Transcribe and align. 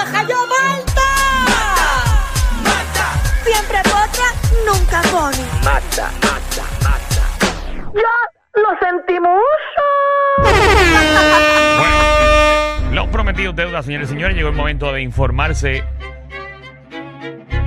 ¡Majayo 0.00 0.36
Malta! 0.46 1.08
Siempre 3.44 3.82
potra, 3.82 4.32
nunca 4.64 5.02
pone. 5.12 5.36
¡Ya 7.94 8.16
lo 8.54 8.68
sentimos! 8.80 9.42
Bueno, 11.78 12.94
los 12.94 13.08
prometidos 13.08 13.54
deuda, 13.54 13.82
señores 13.82 14.08
y 14.08 14.12
señores, 14.12 14.34
llegó 14.36 14.48
el 14.48 14.54
momento 14.54 14.90
de 14.90 15.02
informarse. 15.02 15.84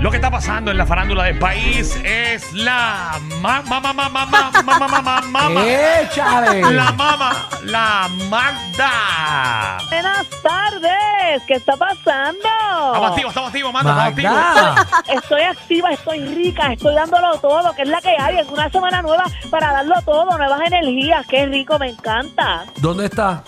Lo 0.04 0.11
que 0.11 0.17
está 0.17 0.29
pasando 0.29 0.70
en 0.70 0.75
la 0.75 0.85
farándula 0.85 1.23
del 1.23 1.39
país 1.39 1.97
es 2.03 2.52
la 2.52 3.21
mamá, 3.41 3.61
mamá, 3.61 3.93
mamá, 3.93 4.25
mamá, 4.25 4.52
mamá, 4.52 4.89
mamá, 4.89 5.21
mamá. 5.21 5.63
¡Échale! 5.65 6.59
La 6.73 6.91
mama, 6.91 7.47
la 7.63 8.09
Magda. 8.29 9.77
Buenas 9.88 10.27
tardes, 10.41 11.43
¿qué 11.47 11.53
está 11.53 11.77
pasando? 11.77 12.38
Estamos 12.43 13.11
activos, 13.11 13.29
estamos 13.29 13.47
activos, 13.47 13.71
Magda, 13.73 14.09
estamos 14.09 14.75
activos. 14.75 15.23
Estoy 15.23 15.41
activa, 15.41 15.91
estoy 15.94 16.35
rica, 16.35 16.73
estoy 16.73 16.95
dándolo 16.95 17.38
todo, 17.38 17.73
que 17.73 17.83
es 17.83 17.88
la 17.88 18.02
que 18.02 18.13
hay. 18.20 18.39
Es 18.39 18.49
una 18.49 18.70
semana 18.70 19.02
nueva 19.02 19.23
para 19.49 19.72
darlo 19.72 19.95
todo, 20.03 20.38
nuevas 20.38 20.59
energías. 20.67 21.25
Qué 21.27 21.45
rico, 21.45 21.80
me 21.80 21.91
encanta. 21.91 22.66
¿Dónde 22.81 23.05
está? 23.05 23.41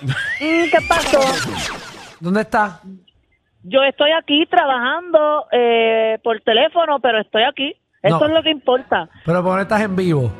Mm, 0.00 0.70
¿Qué 0.70 0.78
pasó? 0.88 1.20
¿Dónde 2.18 2.40
está? 2.40 2.80
Yo 3.62 3.82
estoy 3.82 4.10
aquí 4.12 4.46
trabajando 4.46 5.46
eh, 5.52 6.18
por 6.24 6.40
teléfono, 6.40 6.98
pero 7.00 7.20
estoy 7.20 7.42
aquí. 7.44 7.74
Eso 8.02 8.18
No. 8.18 8.26
es 8.26 8.32
lo 8.32 8.42
que 8.42 8.50
importa. 8.50 9.08
Pero 9.26 9.42
¿por 9.44 9.56
qué 9.56 9.62
estás 9.62 9.80
en 9.82 9.94
vivo? 9.96 10.30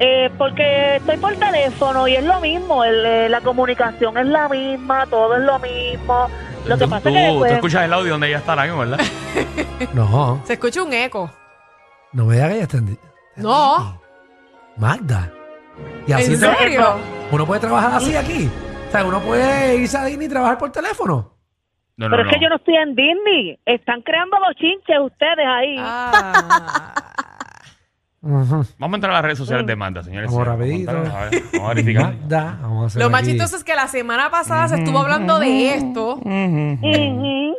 Eh, 0.00 0.30
porque 0.38 0.96
estoy 0.96 1.16
por 1.18 1.34
teléfono 1.34 2.06
y 2.08 2.14
es 2.16 2.24
lo 2.24 2.40
mismo. 2.40 2.84
el, 2.84 3.04
eh, 3.06 3.28
la 3.28 3.40
comunicación 3.40 4.16
es 4.18 4.26
la 4.26 4.48
misma, 4.48 5.06
todo 5.06 5.36
es 5.36 5.42
lo 5.42 5.58
mismo. 5.58 6.28
Lo 6.66 6.78
que 6.78 6.84
Tú- 6.84 6.90
pasa 6.90 7.02
tú, 7.10 7.16
es 7.16 7.22
que 7.32 7.38
tú 7.38 7.44
escuchas 7.46 7.82
el 7.84 7.92
audio 7.92 8.12
donde 8.12 8.28
ella 8.28 8.38
está 8.38 8.52
ahora 8.52 8.64
mismo, 8.64 8.78
¿verdad? 8.80 8.98
No, 9.94 10.40
Se 10.44 10.54
escucha 10.54 10.82
un 10.82 10.92
eco. 10.92 11.30
no 12.12 12.24
me 12.26 12.34
digas 12.34 12.48
que 12.48 12.54
ella 12.54 12.62
está 12.64 12.76
en... 12.78 12.98
No. 13.36 14.00
Magda. 14.76 15.30
Y 16.06 16.12
así 16.12 16.32
¿En 16.34 16.38
se- 16.40 16.54
serio? 16.54 16.96
uno 17.30 17.46
puede 17.46 17.60
trabajar 17.60 17.94
así 17.94 18.16
aquí. 18.16 18.48
O 18.88 18.90
sea, 18.90 19.04
uno 19.04 19.20
puede 19.20 19.76
irse 19.76 19.96
a 19.98 20.04
Disney 20.04 20.26
y 20.26 20.30
trabajar 20.30 20.56
por 20.58 20.70
teléfono. 20.72 21.33
No, 21.96 22.10
Pero 22.10 22.22
es 22.22 22.32
que 22.32 22.40
yo 22.40 22.48
no 22.48 22.56
estoy 22.56 22.76
en 22.76 22.94
Disney. 22.96 23.58
Están 23.64 24.02
creando 24.02 24.38
los 24.40 24.56
chinches 24.56 24.98
ustedes 25.00 25.46
ahí. 25.46 25.76
Ah. 25.78 27.03
Vamos 28.24 28.68
a 28.80 28.94
entrar 28.96 29.10
a 29.10 29.14
las 29.16 29.22
redes 29.22 29.38
sociales 29.38 29.66
de 29.66 29.76
Magda, 29.76 30.02
señores. 30.02 30.30
Vamos 30.30 30.46
Señores, 30.46 30.86
rapidito. 30.86 30.92
Vamos 30.92 31.14
a, 31.14 31.24
ver, 31.30 31.42
vamos 31.52 31.70
a 31.70 31.74
verificar. 31.74 32.04
Magda, 32.20 32.58
vamos 32.62 32.82
a 32.82 32.86
hacer 32.86 33.02
Lo 33.02 33.10
más 33.10 33.22
aquí. 33.22 33.30
chistoso 33.32 33.56
es 33.56 33.64
que 33.64 33.74
la 33.74 33.88
semana 33.88 34.30
pasada 34.30 34.68
se 34.68 34.76
estuvo 34.76 34.98
hablando 35.00 35.38
de 35.38 35.74
esto 35.74 36.18
y 36.24 37.54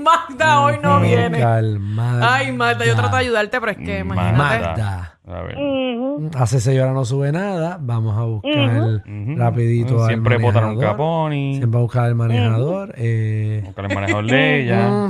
Magda 0.00 0.60
hoy 0.60 0.74
no 0.82 1.00
viene. 1.00 1.38
Calmada. 1.38 2.34
Ay, 2.34 2.52
Magda, 2.52 2.84
yo 2.84 2.94
trato 2.94 3.16
de 3.16 3.22
ayudarte, 3.22 3.60
pero 3.60 3.72
es 3.72 3.78
que 3.78 3.98
imagínate. 4.00 4.36
Magda. 4.36 5.18
A 5.26 5.42
ver. 5.42 5.56
Hace 6.36 6.60
seis 6.60 6.80
horas 6.80 6.94
no 6.94 7.04
sube 7.04 7.30
nada. 7.32 7.78
Vamos 7.80 8.16
a 8.18 8.22
buscar 8.24 9.02
rapidito 9.36 10.02
al 10.02 10.08
Siempre 10.08 10.38
botan 10.38 10.64
un 10.64 10.70
manejador. 10.70 10.96
caponi. 10.96 11.56
Siempre 11.56 11.78
a 11.78 11.82
buscar 11.82 12.08
el 12.08 12.14
manejador. 12.16 12.92
Eh, 12.96 13.62
Buscar 13.64 13.84
el 13.86 13.94
manejador 13.94 14.26
de 14.26 14.62
ella. 14.62 14.88
mm, 14.88 15.06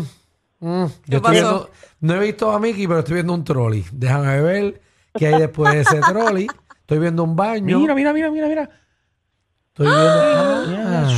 mm. 0.60 0.86
¿Qué 1.04 1.10
Yo 1.10 1.16
estoy 1.16 1.20
pasó? 1.20 1.32
viendo, 1.32 1.70
no 2.00 2.14
he 2.14 2.18
visto 2.18 2.50
a 2.50 2.58
Mickey, 2.58 2.86
pero 2.86 3.00
estoy 3.00 3.14
viendo 3.14 3.32
un 3.34 3.44
trolley. 3.44 3.84
Déjame 3.92 4.40
ver 4.40 4.80
qué 5.14 5.26
hay 5.28 5.40
después 5.40 5.72
de 5.74 5.80
ese 5.80 6.00
trolley. 6.08 6.46
Estoy 6.80 6.98
viendo 6.98 7.22
un 7.24 7.36
baño. 7.36 7.78
Mira, 7.78 7.94
mira, 7.94 8.12
mira, 8.12 8.30
mira, 8.30 8.48
mira. 8.48 8.70
Estoy 9.68 9.86
viendo. 9.86 10.10
Ah, 10.82 11.08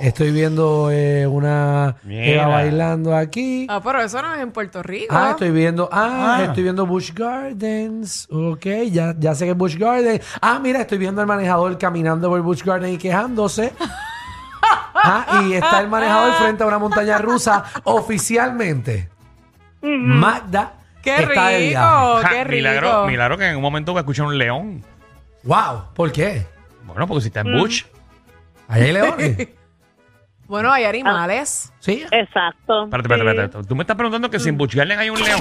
estoy 0.00 0.32
viendo 0.32 0.90
eh, 0.90 1.26
una 1.26 1.96
Mira. 2.02 2.24
Eva 2.26 2.46
bailando 2.48 3.14
aquí. 3.14 3.66
Ah, 3.70 3.80
pero 3.82 4.00
eso 4.00 4.20
no 4.20 4.34
es 4.34 4.40
en 4.40 4.50
Puerto 4.50 4.82
Rico. 4.82 5.14
Ah, 5.16 5.30
estoy 5.32 5.50
viendo, 5.50 5.88
ah, 5.92 6.38
Ah. 6.38 6.44
estoy 6.44 6.62
viendo 6.64 6.86
Bush 6.86 7.12
Gardens. 7.14 8.26
Ok, 8.30 8.66
ya, 8.90 9.14
ya 9.18 9.34
sé 9.34 9.44
que 9.44 9.50
es 9.52 9.56
Bush 9.56 9.76
Gardens. 9.76 10.24
Ah, 10.40 10.58
mira, 10.60 10.80
estoy 10.80 10.98
viendo 10.98 11.20
al 11.20 11.26
manejador 11.26 11.78
caminando 11.78 12.28
por 12.28 12.40
Bush 12.42 12.62
Gardens 12.64 12.94
y 12.94 12.98
quejándose. 12.98 13.72
Ah, 15.02 15.44
y 15.48 15.54
está 15.54 15.80
el 15.80 15.88
manejador 15.88 16.34
frente 16.34 16.62
a 16.62 16.66
una 16.66 16.78
montaña 16.78 17.16
rusa 17.18 17.64
oficialmente. 17.84 19.08
Magda. 19.82 20.74
¡Qué 21.02 21.16
está 21.16 21.48
de 21.48 21.58
viaje. 21.58 21.68
rico! 21.68 22.18
Ja, 22.22 22.28
¡Qué 22.28 22.44
rico! 22.44 22.56
milagro, 22.56 23.06
milagro 23.06 23.38
que 23.38 23.48
en 23.48 23.56
un 23.56 23.62
momento 23.62 23.94
va 23.94 24.00
a 24.00 24.02
escuchar 24.02 24.26
un 24.26 24.36
león. 24.36 24.84
Wow, 25.44 25.84
¿por 25.94 26.12
qué? 26.12 26.46
Bueno, 26.84 27.06
porque 27.06 27.22
si 27.22 27.28
está 27.28 27.40
en 27.40 27.52
Bush. 27.58 27.84
Ahí 28.68 28.82
hay 28.84 28.92
leones. 28.92 29.48
Bueno, 30.46 30.72
hay 30.72 30.82
animales. 30.84 31.72
sí, 31.78 32.02
Exacto. 32.10 32.82
Espérate, 32.86 33.06
espérate, 33.14 33.30
Sí. 33.36 33.44
espérate. 33.44 33.68
Tú 33.68 33.76
me 33.76 33.84
estás 33.84 33.96
preguntando 33.96 34.28
que 34.30 34.40
si 34.40 34.48
en 34.48 34.58
Bush 34.58 34.74
Garden 34.74 34.98
hay 34.98 35.08
un 35.08 35.22
león. 35.22 35.40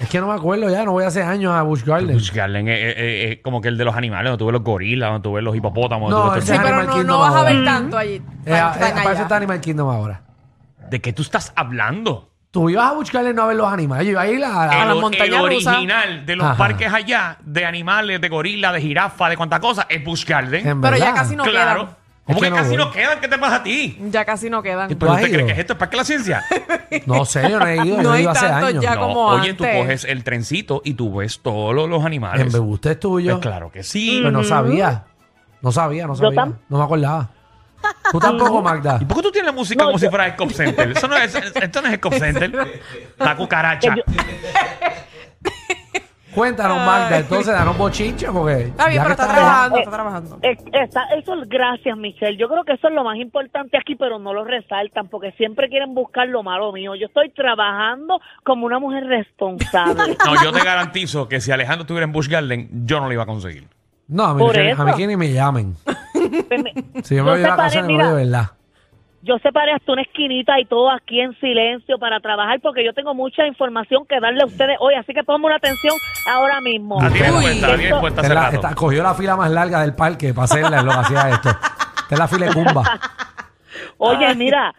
es 0.00 0.08
que 0.08 0.20
no 0.20 0.28
me 0.28 0.34
acuerdo 0.34 0.70
ya, 0.70 0.84
no 0.84 0.92
voy 0.92 1.02
hace 1.02 1.20
años 1.20 1.52
a 1.52 1.62
Bush 1.62 1.82
Gardens. 1.82 2.12
Bush 2.12 2.30
Garden 2.32 2.68
es, 2.68 2.78
es- 2.78 2.94
es- 2.96 3.30
es 3.32 3.42
como 3.42 3.60
que 3.60 3.66
el 3.66 3.76
de 3.76 3.84
los 3.84 3.96
animales, 3.96 4.26
donde 4.26 4.38
tú 4.38 4.46
ves 4.46 4.52
los 4.52 4.62
gorilas, 4.62 5.10
donde 5.10 5.22
tú 5.24 5.32
ves 5.32 5.42
los 5.42 5.56
hipopótamos. 5.56 6.12
No, 6.12 6.28
tú 6.28 6.34
ves 6.36 6.44
Sí, 6.44 6.52
todo 6.52 6.62
pero 6.62 6.68
Animal 6.76 6.86
no, 6.86 6.92
Kingdom 6.92 7.06
no 7.08 7.18
vas 7.18 7.34
a 7.34 7.38
ahora. 7.38 7.52
ver 7.52 7.64
tanto 7.64 7.98
allí. 7.98 8.14
Eh, 8.14 8.22
Están 8.44 8.54
eh, 8.54 8.84
allá. 8.84 9.00
aparece 9.00 9.22
está 9.22 9.36
Animal 9.36 9.60
Kingdom 9.60 9.88
ahora. 9.90 10.22
¿De 10.88 11.00
qué 11.00 11.12
tú 11.12 11.22
estás 11.22 11.52
hablando? 11.56 12.29
Tú 12.50 12.68
ibas 12.68 12.90
a 12.90 12.94
Bush 12.94 13.10
Gardens 13.12 13.36
no 13.36 13.42
a 13.42 13.46
ver 13.46 13.56
los 13.56 13.72
animales. 13.72 14.06
Yo 14.06 14.10
iba 14.12 14.22
a 14.22 14.28
ir 14.28 14.44
a, 14.44 14.48
a- 14.64 14.82
A 14.82 14.84
la 14.86 14.92
el, 14.94 15.00
montaña 15.00 15.40
el 15.40 15.48
rusa. 15.54 15.70
original 15.72 16.26
de 16.26 16.36
los 16.36 16.46
Ajá. 16.46 16.56
parques 16.56 16.92
allá, 16.92 17.36
de 17.44 17.64
animales, 17.64 18.20
de 18.20 18.28
gorilas, 18.28 18.72
de 18.72 18.80
jirafa, 18.80 19.28
de 19.28 19.36
cuánta 19.36 19.60
cosa, 19.60 19.86
es 19.88 20.02
Bush 20.04 20.24
Garden. 20.24 20.66
en 20.66 20.80
Pero 20.80 20.96
ya 20.96 21.14
casi 21.14 21.36
no 21.36 21.44
claro. 21.44 21.80
quedan. 21.84 22.00
¿Cómo 22.24 22.38
Es 22.38 22.42
que, 22.42 22.46
que 22.46 22.50
no 22.50 22.56
casi 22.56 22.68
voy. 22.70 22.76
no 22.78 22.90
quedan? 22.92 23.20
¿Qué 23.20 23.28
te 23.28 23.38
pasa 23.38 23.56
a 23.56 23.62
ti? 23.62 23.98
Ya 24.10 24.24
casi 24.24 24.50
no 24.50 24.62
quedan. 24.62 24.88
¿Tú 24.88 24.98
¿Pero 24.98 25.12
has 25.12 25.18
usted 25.18 25.28
cree 25.30 25.38
ido? 25.40 25.46
que 25.46 25.52
es 25.52 25.58
esto? 25.60 25.72
¿Es 25.72 25.78
Parque 25.78 25.92
de 25.92 25.96
la 25.98 26.04
Ciencia? 26.04 26.44
No 27.06 27.24
sé, 27.24 27.48
yo 27.50 27.58
no 27.60 27.66
he 27.66 27.76
ido. 27.86 27.96
No 27.98 28.02
yo 28.02 28.14
he 28.14 28.16
hay 28.18 28.22
ido 28.22 28.30
hace 28.32 28.46
tantos 28.46 28.68
años. 28.68 28.82
ya. 28.84 28.94
No, 28.96 29.00
como 29.00 29.26
oye, 29.26 29.54
tú 29.54 29.64
antes. 29.64 29.80
coges 29.82 30.04
el 30.04 30.24
trencito 30.24 30.82
y 30.84 30.94
tú 30.94 31.16
ves 31.16 31.40
todos 31.42 31.74
los, 31.74 31.88
los 31.88 32.04
animales. 32.04 32.40
En 32.46 32.52
Bebuste 32.52 32.92
es 32.92 33.00
tuyo. 33.00 33.32
Pues 33.34 33.42
claro 33.46 33.70
que 33.72 33.82
sí. 33.84 34.16
Pero 34.18 34.30
no 34.32 34.42
sabía. 34.44 35.04
No 35.62 35.72
sabía, 35.72 36.06
no 36.06 36.14
sabía. 36.16 36.42
tam- 36.42 36.54
No 36.68 36.78
me 36.78 36.84
acordaba. 36.84 37.30
Tú 38.12 38.18
tampoco, 38.18 38.60
Magda. 38.62 38.98
¿Y 39.00 39.04
por 39.04 39.16
qué 39.18 39.22
tú 39.22 39.30
tienes 39.32 39.46
la 39.52 39.56
música 39.56 39.84
como 39.84 39.98
si 39.98 40.08
fuera 40.08 40.26
el 40.26 40.36
Cop 40.36 40.50
Center? 40.50 40.90
Eso 40.90 41.06
no 41.08 41.16
es, 41.16 41.34
esto 41.34 41.80
no 41.82 41.88
es 41.88 41.94
el 41.94 42.00
Cop 42.00 42.14
Center. 42.14 42.82
La 43.18 43.36
cucaracha. 43.36 43.94
Cuéntanos, 46.34 46.76
Magda. 46.86 47.18
Entonces, 47.18 47.52
danos 47.52 47.76
bochinche 47.76 48.28
porque. 48.30 48.62
Está 48.66 48.86
bien, 48.86 48.96
ya 48.96 49.02
pero 49.02 49.12
está 49.14 49.28
trabajando, 49.28 49.76
Eh, 49.76 49.80
está 49.80 49.90
trabajando. 49.90 50.38
Eh, 50.42 50.56
está- 50.84 51.04
eso 51.18 51.34
es 51.42 51.48
gracias, 51.48 51.96
Michelle. 51.98 52.36
Yo 52.36 52.48
creo 52.48 52.62
que 52.62 52.74
eso 52.74 52.86
es 52.86 52.94
lo 52.94 53.02
más 53.02 53.16
importante 53.16 53.76
aquí, 53.76 53.96
pero 53.96 54.20
no 54.20 54.32
lo 54.32 54.44
resaltan 54.44 55.08
porque 55.08 55.32
siempre 55.32 55.68
quieren 55.68 55.92
buscar 55.92 56.28
lo 56.28 56.44
malo 56.44 56.70
mío. 56.72 56.94
Yo 56.94 57.06
estoy 57.06 57.30
trabajando 57.30 58.20
como 58.44 58.64
una 58.66 58.78
mujer 58.78 59.04
responsable. 59.06 60.16
No, 60.24 60.40
yo 60.42 60.52
te 60.52 60.62
garantizo 60.62 61.28
que 61.28 61.40
si 61.40 61.50
Alejandro 61.50 61.82
estuviera 61.82 62.04
en 62.04 62.12
Bush 62.12 62.28
Garden, 62.28 62.68
yo 62.86 63.00
no 63.00 63.06
lo 63.08 63.12
iba 63.12 63.24
a 63.24 63.26
conseguir. 63.26 63.66
No, 64.06 64.24
a 64.26 64.34
mí, 64.34 64.38
Por 64.40 64.56
a 64.56 64.62
mí 64.62 64.68
eso. 64.70 64.96
que 64.96 65.06
ni 65.08 65.16
me 65.16 65.32
llamen. 65.32 65.74
Pues 66.30 66.62
me- 66.94 67.02
Si 67.02 67.16
yo 67.16 67.24
me 67.24 67.30
voy 67.30 67.38
de 67.40 67.44
separé, 67.44 67.56
vacaciones, 67.58 67.86
me 67.88 67.92
voy 67.94 68.04
mira. 68.04 68.08
de 68.16 68.24
verdad. 68.24 68.50
yo 69.22 69.38
separé 69.38 69.72
hasta 69.72 69.92
una 69.92 70.02
esquinita 70.02 70.58
y 70.60 70.64
todo 70.64 70.90
aquí 70.90 71.20
en 71.20 71.38
silencio 71.40 71.98
para 71.98 72.20
trabajar 72.20 72.58
porque 72.60 72.84
yo 72.84 72.92
tengo 72.94 73.14
mucha 73.14 73.46
información 73.46 74.06
que 74.06 74.18
darle 74.20 74.42
a 74.42 74.46
ustedes 74.46 74.76
hoy, 74.80 74.94
así 74.94 75.12
que 75.12 75.22
ponme 75.24 75.46
una 75.46 75.56
atención 75.56 75.94
ahora 76.34 76.60
mismo. 76.62 77.02
A 77.02 77.08
ti 77.10 77.20
me 77.20 77.30
Uy, 77.32 77.42
cuenta, 77.42 77.66
a 77.66 77.70
ti 77.72 77.76
me 77.76 77.84
esto- 77.84 78.00
cuenta 78.00 78.20
Esta 78.22 78.22
hace 78.22 78.28
es 78.32 78.34
la- 78.34 78.44
rato. 78.50 78.54
esta- 78.56 78.74
cogió 78.74 79.02
la 79.02 79.14
fila 79.14 79.36
más 79.36 79.50
larga 79.50 79.80
del 79.82 79.94
parque 79.94 80.32
para 80.32 80.44
hacerla, 80.46 80.78
es 80.78 80.84
lo 80.84 80.90
que 80.92 80.98
hacía 80.98 81.28
esto. 81.30 81.48
Esta 81.50 82.14
es 82.14 82.18
la 82.18 82.28
fila 82.28 82.46
de 82.46 82.54
Cumba. 82.54 82.82
Oye, 83.98 84.34
mira, 84.34 84.74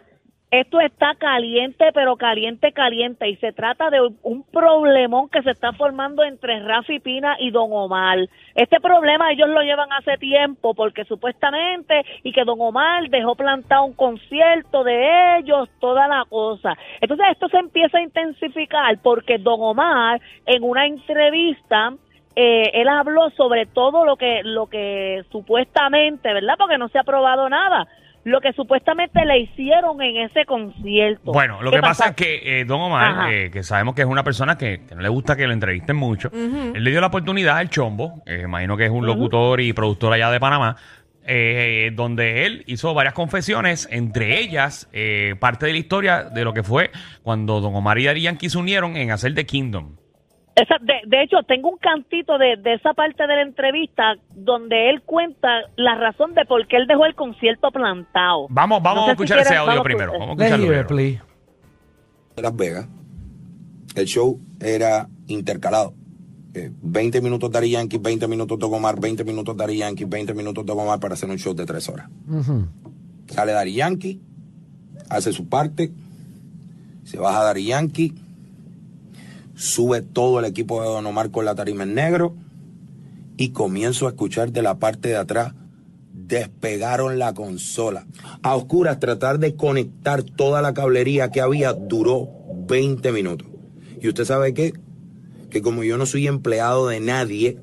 esto 0.52 0.82
está 0.82 1.16
caliente, 1.16 1.92
pero 1.94 2.18
caliente, 2.18 2.74
caliente. 2.74 3.30
Y 3.30 3.38
se 3.38 3.54
trata 3.54 3.90
de 3.90 4.02
un- 4.22 4.44
problemón 4.52 5.30
que 5.30 5.42
se 5.44 5.52
está 5.52 5.72
formando 5.74 6.24
entre 6.24 6.60
Rafi 6.60 7.00
Pina 7.00 7.38
y 7.40 7.52
Don 7.52 7.70
Omar. 7.72 8.20
Este 8.54 8.80
problema 8.82 9.32
ellos 9.32 9.48
lo 9.48 9.62
llevan 9.62 9.92
hace 9.94 10.18
tiempo 10.18 10.74
porque 10.74 11.06
supuestamente 11.06 12.04
y 12.24 12.34
que 12.34 12.44
Don 12.44 12.60
Omar 12.60 13.10
dejó 13.10 13.36
plantado 13.36 13.86
un 13.86 13.94
concierto 13.94 14.84
de 14.84 15.38
ellos, 15.38 15.70
toda 15.80 16.08
la 16.09 16.26
cosa. 16.28 16.78
Entonces 17.00 17.28
esto 17.32 17.47
se 17.47 17.58
empieza 17.58 17.97
a 18.00 18.02
intensificar 18.04 18.97
porque 19.02 19.38
Don 19.38 19.62
Omar 19.62 20.20
en 20.46 20.64
una 20.64 20.86
entrevista 20.86 21.94
eh, 22.36 22.72
él 22.74 22.88
habló 22.90 23.30
sobre 23.32 23.66
todo 23.68 24.06
lo 24.06 24.16
que 24.18 24.42
lo 24.44 24.68
que 24.68 25.24
supuestamente, 25.32 26.34
¿verdad? 26.34 26.56
Porque 26.58 26.78
no 26.78 26.90
se 26.90 27.00
ha 27.00 27.04
probado 27.04 27.47
nada. 27.50 27.88
Lo 28.23 28.40
que 28.40 28.53
supuestamente 28.53 29.26
le 29.26 29.40
hicieron 29.40 30.02
en 30.02 30.18
ese 30.18 30.46
concierto. 30.46 31.32
Bueno, 31.32 31.62
lo 31.62 31.72
¿Qué 31.72 31.78
que 31.78 31.82
pasa 31.82 32.09
es 32.09 32.16
que 32.16 32.62
eh, 32.62 32.66
Don 32.66 32.79
Omar, 32.82 33.34
eh, 33.34 33.50
que 33.52 33.64
sabemos 33.64 33.96
que 33.96 34.02
es 34.02 34.08
una 34.08 34.23
persona 34.23 34.58
que, 34.58 34.82
que 34.88 34.96
no 34.96 35.02
le 35.02 35.09
gusta 35.09 35.35
que 35.35 35.47
lo 35.47 35.53
entrevisten 35.53 35.96
mucho, 35.96 36.29
él 36.32 36.84
le 36.84 36.91
dio 36.91 37.02
la 37.02 37.08
oportunidad 37.08 37.58
al 37.58 37.70
Chombo, 37.70 38.22
eh, 38.26 38.41
imagino 38.44 38.78
que 38.78 38.85
es 38.85 38.91
un 38.91 39.06
locutor 39.06 39.59
y 39.62 39.73
productor 39.73 40.14
allá 40.14 40.29
de 40.29 40.40
Panamá, 40.40 40.78
eh, 41.23 41.91
donde 41.94 42.46
él 42.46 42.64
hizo 42.66 42.94
varias 42.96 43.14
confesiones, 43.14 43.88
entre 43.91 44.40
ellas 44.40 44.90
eh, 44.91 45.35
parte 45.40 45.68
de 45.68 45.73
la 45.73 45.78
historia 45.78 46.23
de 46.23 46.44
lo 46.44 46.53
que 46.53 46.64
fue 46.64 46.90
cuando 47.22 47.62
Don 47.62 47.76
Omar 47.76 48.00
y 48.00 48.22
Yankee 48.22 48.50
se 48.50 48.58
unieron 48.58 48.97
en 48.97 49.12
hacer 49.12 49.35
The 49.35 49.46
Kingdom. 49.46 49.97
Esa- 50.61 50.78
de, 50.81 50.93
de 51.08 51.23
hecho, 51.23 51.37
tengo 51.47 51.69
un 51.69 51.78
cantito 51.78 52.37
de, 52.37 52.55
de 52.58 52.73
esa 52.75 52.93
parte 52.93 53.23
de 53.25 53.35
la 53.35 53.41
entrevista 53.41 54.16
donde 54.35 54.90
él 54.90 55.02
cuenta 55.02 55.47
la 55.75 55.96
razón 55.96 56.34
de 56.34 56.46
por 56.46 56.67
qué 56.67 56.78
él 56.78 56.87
dejó 56.87 57.05
el 57.05 57.16
concierto 57.16 57.72
plantado. 57.72 58.47
Vamos, 58.49 58.81
vamos 58.84 59.03
No 59.03 59.09
a 59.09 59.11
escuchar 59.13 59.37
si 59.40 59.43
ese 59.43 59.55
audio 59.55 59.67
vamos 59.67 59.79
a 59.81 59.84
primero. 59.84 60.11
Vamos 60.13 60.28
a 60.28 60.31
escucharlo 60.34 60.66
primero. 60.67 60.87
de 62.35 62.41
Las 62.41 62.55
Vegas, 62.55 62.87
el 63.96 64.05
show 64.05 64.40
era 64.59 65.08
intercalado. 65.28 65.93
Eh, 66.53 66.69
20 66.81 67.22
minutos 67.22 67.49
Dari 67.49 67.72
Yankee, 67.72 67.97
20 67.97 68.28
minutos 68.28 68.59
Don 68.59 68.73
Omar, 68.73 68.99
20 68.99 69.23
minutos 69.23 69.55
Dari 69.55 69.78
Yankee, 69.78 70.03
20 70.05 70.34
minutos 70.34 70.66
Don 70.66 70.79
Omar 70.79 70.99
para 70.99 71.13
hacer 71.13 71.29
un 71.29 71.37
show 71.37 71.53
de 71.53 71.66
3 71.66 71.90
horas. 71.90 72.09
Sale 73.28 73.52
Dari 73.53 73.73
Yankee, 73.73 74.19
hace 75.09 75.31
su 75.31 75.47
parte, 75.47 75.91
se 77.05 77.17
baja 77.17 77.43
Dari 77.43 77.66
Yankee, 77.66 78.13
sube 79.56 80.02
todo 80.02 80.40
el 80.40 80.46
equipo 80.46 80.82
de 80.82 80.88
Don 80.88 81.06
Omar 81.06 81.32
con 81.32 81.46
la 81.46 81.56
tarima 81.56 81.84
en 81.84 81.94
negro 81.94 82.36
y 83.38 83.50
comienzo 83.50 84.06
a 84.06 84.09
escuchar 84.09 84.52
de 84.52 84.62
la 84.62 84.80
parte 84.80 85.09
de 85.09 85.18
atrás. 85.18 85.53
Despegaron 86.14 87.20
la 87.20 87.34
consola. 87.34 88.06
A 88.42 88.56
oscuras 88.56 89.00
tratar 89.00 89.40
de 89.40 89.56
conectar 89.56 90.24
toda 90.24 90.62
la 90.62 90.74
cablería 90.74 91.32
que 91.32 91.42
había 91.42 91.74
duró 91.74 92.30
20 92.68 93.12
minutos. 93.12 93.48
¿Y 94.02 94.08
usted 94.08 94.26
sabe 94.26 94.53
qué? 94.53 94.74
Que 95.50 95.62
como 95.62 95.84
yo 95.84 95.97
no 95.97 96.06
soy 96.06 96.28
empleado 96.28 96.88
de 96.88 97.00
nadie 97.00 97.58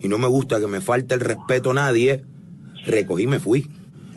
y 0.00 0.08
no 0.08 0.18
me 0.18 0.26
gusta 0.26 0.60
que 0.60 0.66
me 0.66 0.80
falte 0.80 1.14
el 1.14 1.20
respeto 1.20 1.70
a 1.70 1.74
nadie, 1.74 2.24
recogí 2.86 3.24
y 3.24 3.26
me 3.26 3.40
fui. 3.40 3.70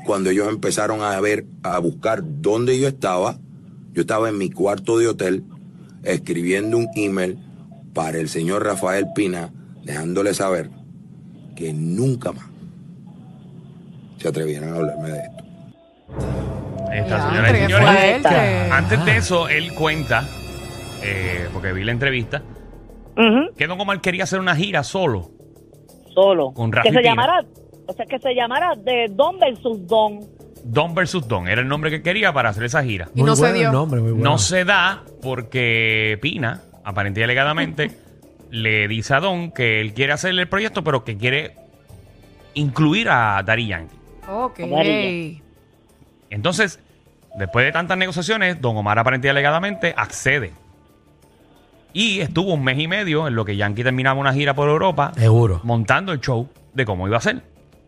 Cuando 0.06 0.30
ellos 0.30 0.48
empezaron 0.50 1.02
a 1.02 1.20
ver, 1.20 1.46
a 1.64 1.80
buscar 1.80 2.24
dónde 2.24 2.80
yo 2.80 2.88
estaba, 2.88 3.40
yo 3.94 4.02
estaba 4.02 4.30
en 4.30 4.38
mi 4.38 4.50
cuarto 4.50 4.98
de 4.98 5.08
hotel 5.08 5.44
escribiendo 6.06 6.78
un 6.78 6.88
email 6.96 7.38
para 7.94 8.18
el 8.20 8.30
señor 8.30 8.64
Rafael 8.64 9.08
Pina, 9.16 9.52
dejándole 9.84 10.34
saber 10.34 10.70
que 11.56 11.74
nunca 11.74 12.32
más 12.32 12.46
se 14.18 14.28
atrevieran 14.28 14.74
a 14.74 14.76
hablarme 14.78 15.10
de 15.12 15.20
esto. 15.20 15.44
Ahí 16.90 17.00
está, 17.00 17.18
Ya, 17.18 17.30
señoras 17.30 17.52
y 17.52 17.56
señores. 17.62 18.22
fuerte. 18.22 18.72
Antes 18.72 19.06
de 19.06 19.18
eso, 19.18 19.50
él 19.50 19.74
cuenta, 19.74 20.28
eh, 21.04 21.48
porque 21.54 21.74
vi 21.74 21.84
la 21.84 21.92
entrevista, 21.92 22.42
Ujú, 23.18 23.54
que 23.58 23.68
Don 23.68 23.80
Omar 23.80 24.02
quería 24.02 24.24
hacer 24.26 24.40
una 24.40 24.56
gira 24.56 24.84
solo. 24.84 25.32
Solo. 26.14 26.52
Con 26.54 26.72
Rafi 26.72 26.90
que 26.90 26.94
se 26.96 27.00
Pina. 27.02 27.12
llamara, 27.12 27.46
o 27.88 27.94
sea, 27.94 28.06
que 28.06 28.20
se 28.20 28.34
llamara 28.34 28.76
de 28.76 29.08
Don 29.12 29.40
versus 29.40 29.86
Don. 29.88 30.20
Don 30.68 30.96
versus 30.96 31.28
Don 31.28 31.48
era 31.48 31.62
el 31.62 31.68
nombre 31.68 31.92
que 31.92 32.02
quería 32.02 32.34
para 32.34 32.50
hacer 32.50 32.64
esa 32.64 32.84
gira. 32.84 33.08
Y 33.14 33.20
Muy 33.20 33.30
no 33.30 33.36
se 33.36 33.42
bueno 33.44 33.58
dio. 33.58 33.68
el 33.68 33.74
nombre, 33.74 34.02
muy 34.02 34.12
bueno. 34.14 34.32
No 34.32 34.38
se 34.40 34.66
da 34.66 35.04
porque 35.22 36.18
Pina, 36.22 36.62
aparentemente 36.84 37.20
y 37.22 37.24
alegadamente, 37.24 37.92
le 38.50 38.88
dice 38.88 39.14
a 39.14 39.20
Don 39.20 39.52
que 39.52 39.80
él 39.80 39.94
quiere 39.94 40.14
hacer 40.14 40.32
el 40.32 40.48
proyecto, 40.48 40.84
pero 40.84 41.04
que 41.04 41.18
quiere 41.18 41.56
incluir 42.56 43.10
a 43.10 43.44
Daddy 43.44 43.68
Yankee. 43.68 43.96
Ok. 44.28 44.60
Entonces, 46.30 46.80
después 47.38 47.66
de 47.66 47.72
tantas 47.72 47.98
negociaciones, 47.98 48.60
Don 48.60 48.76
Omar 48.76 48.98
aparentemente 48.98 49.28
y 49.28 49.30
alegadamente 49.30 49.94
accede. 49.96 50.52
Y 51.94 52.20
estuvo 52.20 52.54
un 52.54 52.64
mes 52.64 52.78
y 52.80 52.88
medio 52.88 53.28
en 53.28 53.36
lo 53.36 53.46
que 53.46 53.56
Yankee 53.56 53.84
terminaba 53.84 54.20
una 54.20 54.34
gira 54.34 54.54
por 54.54 54.68
Europa, 54.68 55.14
Seguro. 55.16 55.62
montando 55.64 56.12
el 56.12 56.20
show 56.20 56.50
de 56.74 56.86
cómo 56.86 57.08
iba 57.08 57.18
a 57.18 57.22
ser. 57.22 57.42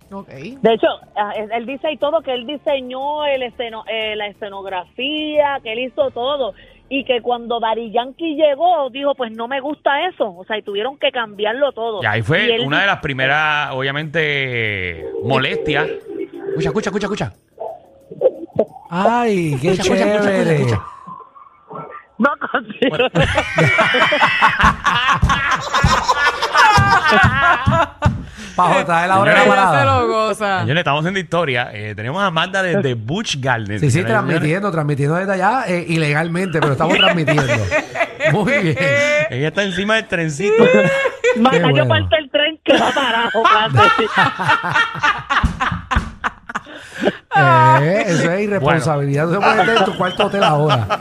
De 0.10 0.74
hecho, 0.74 0.88
ah, 1.16 1.34
él 1.36 1.66
dice 1.66 1.92
y 1.92 1.98
todo 1.98 2.22
que 2.22 2.34
él 2.34 2.46
diseñó 2.48 3.26
el 3.26 3.42
esceno- 3.44 3.84
eh, 3.88 4.16
la 4.16 4.28
escenografía, 4.28 5.60
que 5.64 5.74
él 5.74 5.80
hizo 5.80 6.12
todo. 6.12 6.54
Y 6.90 7.04
que 7.04 7.22
cuando 7.22 7.60
Dari 7.60 7.92
Yankee 7.92 8.36
llegó, 8.36 8.90
dijo, 8.90 9.14
pues 9.16 9.34
no 9.34 9.50
me 9.50 9.60
gusta 9.60 10.08
eso. 10.08 10.34
O 10.38 10.46
sea, 10.46 10.58
y 10.58 10.62
tuvieron 10.62 10.98
que 10.98 11.12
cambiarlo 11.12 11.74
todo. 11.74 12.02
Y 12.02 12.06
ahí 12.06 12.22
Y 12.22 12.24
fue 12.24 12.56
él 12.56 12.62
una 12.66 12.80
de 12.82 12.88
las 12.88 13.00
primeras, 13.00 13.72
obviamente, 13.74 15.06
molestias. 15.24 15.90
Escucha, 16.58 16.70
escucha, 16.70 16.90
escucha, 16.90 17.06
escucha. 17.08 17.34
Ay, 18.90 19.58
qué 19.62 19.72
Escucha, 19.72 19.94
escucha, 19.94 20.06
escucha, 20.14 20.30
chévere. 20.32 20.56
escucha. 20.56 20.82
No, 22.20 22.30
continúa. 22.52 23.12
Para 28.58 28.84
traer 28.86 29.08
la 29.08 29.20
hora 29.20 29.32
de 29.32 29.38
la 29.38 29.44
Señores, 29.44 29.64
Ella 29.64 29.68
se 29.68 29.72
parada. 29.72 30.02
lo 30.02 30.08
goza. 30.08 30.60
Señores, 30.62 30.82
estamos 30.82 31.00
haciendo 31.02 31.20
historia. 31.20 31.70
Eh, 31.72 31.94
tenemos 31.96 32.22
a 32.22 32.26
Amanda 32.26 32.62
desde 32.64 32.96
Bush 32.96 33.38
Garden. 33.40 33.80
Sí, 33.80 33.86
sí, 33.86 33.92
señores. 33.92 34.14
transmitiendo, 34.14 34.72
transmitiendo 34.72 35.16
desde 35.16 35.34
allá 35.34 35.64
eh, 35.68 35.86
ilegalmente, 35.88 36.60
pero 36.60 36.72
estamos 36.74 36.98
transmitiendo. 36.98 37.54
Muy 38.34 38.52
bien. 38.64 38.78
Ella 39.30 39.48
está 39.50 39.64
encima 39.64 39.96
del 39.96 40.08
trencito. 40.08 40.64
Manda 41.40 41.68
Qué 41.70 41.78
yo 41.78 41.88
parte 41.88 42.16
el 42.18 42.30
tren 42.32 42.60
que 42.64 42.74
va 42.78 42.92
parado. 42.92 43.30
Eh, 47.40 48.04
eso 48.08 48.32
es 48.32 48.42
irresponsabilidad. 48.42 49.28
No 49.28 49.34
se 49.34 49.38
puede 49.38 49.60
estar 49.62 49.78
en 49.78 49.86
tu 49.86 49.96
cuarto 49.98 50.26
hotel 50.26 50.44
ahora. 50.44 50.88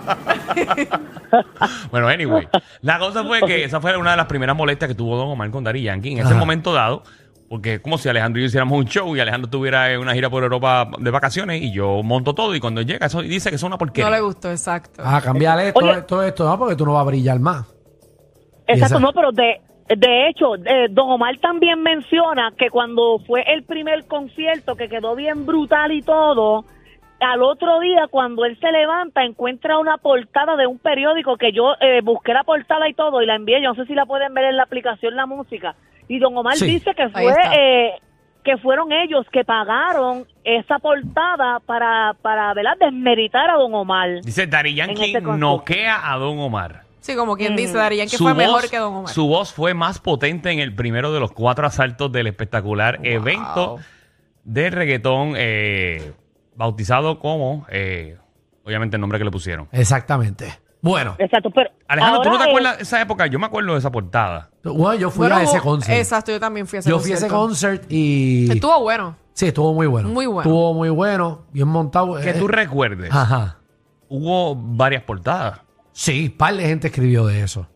bueno, 1.90 2.08
anyway. 2.08 2.46
La 2.82 2.98
cosa 2.98 3.24
fue 3.24 3.40
que 3.40 3.64
esa 3.64 3.80
fue 3.80 3.96
una 3.96 4.10
de 4.10 4.18
las 4.18 4.26
primeras 4.26 4.54
molestias 4.54 4.88
que 4.88 4.94
tuvo 4.94 5.16
Don 5.16 5.28
Omar 5.28 5.50
con 5.50 5.64
Dari 5.64 5.82
Yankee 5.82 6.12
en 6.12 6.18
ese 6.18 6.28
Ajá. 6.28 6.36
momento 6.38 6.74
dado. 6.74 7.02
Porque 7.48 7.74
es 7.74 7.80
como 7.80 7.96
si 7.96 8.08
Alejandro 8.08 8.40
y 8.40 8.42
yo 8.42 8.46
hiciéramos 8.48 8.76
un 8.78 8.86
show 8.86 9.14
y 9.16 9.20
Alejandro 9.20 9.48
tuviera 9.48 9.92
eh, 9.92 9.98
una 9.98 10.14
gira 10.14 10.28
por 10.28 10.42
Europa 10.42 10.88
de 10.98 11.10
vacaciones 11.12 11.62
y 11.62 11.72
yo 11.72 12.02
monto 12.02 12.34
todo 12.34 12.54
y 12.56 12.60
cuando 12.60 12.82
llega 12.82 13.06
eso 13.06 13.22
dice 13.22 13.50
que 13.50 13.56
es 13.56 13.62
una 13.62 13.78
porquería. 13.78 14.10
No 14.10 14.16
le 14.16 14.20
gustó, 14.22 14.50
exacto. 14.50 15.00
Ah, 15.04 15.20
cambiarle 15.22 15.68
esto, 15.68 15.78
Oye. 15.84 15.98
esto, 15.98 16.22
esto, 16.24 16.44
no, 16.44 16.58
porque 16.58 16.74
tú 16.74 16.84
no 16.84 16.94
vas 16.94 17.02
a 17.02 17.06
brillar 17.06 17.38
más. 17.38 17.72
Exacto, 18.66 18.96
esa- 18.96 18.98
no, 19.00 19.12
pero 19.12 19.30
de, 19.30 19.60
de 19.94 20.28
hecho, 20.28 20.56
eh, 20.56 20.88
Don 20.90 21.08
Omar 21.08 21.38
también 21.38 21.80
menciona 21.82 22.52
que 22.58 22.68
cuando 22.68 23.20
fue 23.24 23.44
el 23.46 23.62
primer 23.62 24.06
concierto, 24.06 24.74
que 24.74 24.88
quedó 24.88 25.14
bien 25.14 25.46
brutal 25.46 25.92
y 25.92 26.02
todo, 26.02 26.64
al 27.20 27.42
otro 27.44 27.78
día, 27.78 28.08
cuando 28.10 28.44
él 28.44 28.58
se 28.60 28.72
levanta, 28.72 29.22
encuentra 29.24 29.78
una 29.78 29.98
portada 29.98 30.56
de 30.56 30.66
un 30.66 30.78
periódico 30.80 31.36
que 31.36 31.52
yo 31.52 31.74
eh, 31.80 32.00
busqué 32.02 32.32
la 32.34 32.42
portada 32.42 32.88
y 32.88 32.94
todo 32.94 33.22
y 33.22 33.26
la 33.26 33.36
envié. 33.36 33.62
Yo 33.62 33.68
no 33.68 33.74
sé 33.76 33.86
si 33.86 33.94
la 33.94 34.04
pueden 34.04 34.34
ver 34.34 34.46
en 34.46 34.56
la 34.56 34.64
aplicación 34.64 35.14
La 35.14 35.26
Música. 35.26 35.76
Y 36.08 36.18
Don 36.18 36.36
Omar 36.36 36.56
Sí. 36.56 36.66
dice 36.66 36.92
que 36.94 37.08
fue 37.10 37.32
eh, 37.58 37.90
que 38.44 38.56
fueron 38.58 38.92
ellos 38.92 39.26
que 39.32 39.44
pagaron 39.44 40.24
esa 40.44 40.78
portada 40.78 41.58
para, 41.66 42.14
para 42.22 42.54
¿verdad? 42.54 42.72
desmeritar 42.78 43.50
a 43.50 43.54
Don 43.54 43.74
Omar. 43.74 44.20
Dice 44.22 44.46
Dari 44.46 44.74
Yankee 44.74 44.94
concierto. 45.14 45.36
noquea 45.36 46.12
a 46.12 46.16
Don 46.16 46.38
Omar. 46.38 46.82
Sí, 47.00 47.14
como 47.16 47.36
quien 47.36 47.52
Mm. 47.54 47.56
dice, 47.56 47.76
Darían 47.76 48.08
que 48.08 48.16
Su 48.16 48.24
fue 48.24 48.32
voz- 48.32 48.38
mejor 48.38 48.70
que 48.70 48.78
Don 48.78 48.94
Omar. 48.94 49.12
Su 49.12 49.26
voz 49.28 49.52
fue 49.52 49.74
más 49.74 50.00
potente 50.00 50.50
en 50.50 50.58
el 50.60 50.74
primero 50.74 51.12
de 51.12 51.20
los 51.20 51.32
cuatro 51.32 51.66
asaltos 51.66 52.10
del 52.12 52.26
espectacular 52.28 52.98
evento 53.04 53.78
de 54.44 54.70
reggaetón 54.70 55.34
eh, 55.36 56.12
bautizado 56.56 57.18
como, 57.18 57.66
eh, 57.68 58.16
obviamente 58.64 58.96
el 58.96 59.00
nombre 59.00 59.18
que 59.18 59.24
le 59.24 59.30
pusieron. 59.30 59.68
Exactamente. 59.72 60.58
Bueno, 60.82 61.16
Exacto, 61.18 61.50
pero 61.50 61.70
Alejandro, 61.88 62.22
¿tú 62.22 62.30
no 62.30 62.38
te 62.38 62.44
acuerdas 62.44 62.76
de 62.76 62.82
esa 62.84 63.00
época? 63.00 63.26
Yo 63.26 63.38
me 63.38 63.46
acuerdo 63.46 63.72
de 63.72 63.78
esa 63.78 63.90
portada. 63.90 64.50
bueno, 64.62 64.94
yo 64.94 65.10
fui 65.10 65.26
Bueno, 65.26 65.36
a 65.36 65.42
ese 65.42 65.60
concert. 65.60 65.98
Exacto, 65.98 66.30
yo 66.32 66.38
también 66.40 66.66
fui 66.66 66.76
a 66.76 66.80
ese 66.80 66.90
Yo 66.90 66.98
fui 67.00 67.12
a 67.12 67.14
ese 67.14 67.28
concierto. 67.28 67.80
concert 67.80 67.92
y. 67.92 68.50
Estuvo 68.52 68.80
bueno. 68.80 69.16
Sí, 69.32 69.46
estuvo 69.46 69.74
muy 69.74 69.86
bueno. 69.86 70.08
Muy 70.08 70.26
bueno. 70.26 70.42
Estuvo 70.48 70.74
muy 70.74 70.88
bueno, 70.90 71.42
bien 71.52 71.68
montado. 71.68 72.14
Que 72.20 72.30
eh, 72.30 72.34
tú 72.34 72.46
recuerdes, 72.48 73.10
Ajá. 73.12 73.58
hubo 74.08 74.54
varias 74.56 75.02
portadas. 75.02 75.60
Sí, 75.92 76.28
par 76.28 76.54
de 76.56 76.66
gente 76.66 76.88
escribió 76.88 77.26
de 77.26 77.42
eso. 77.42 77.66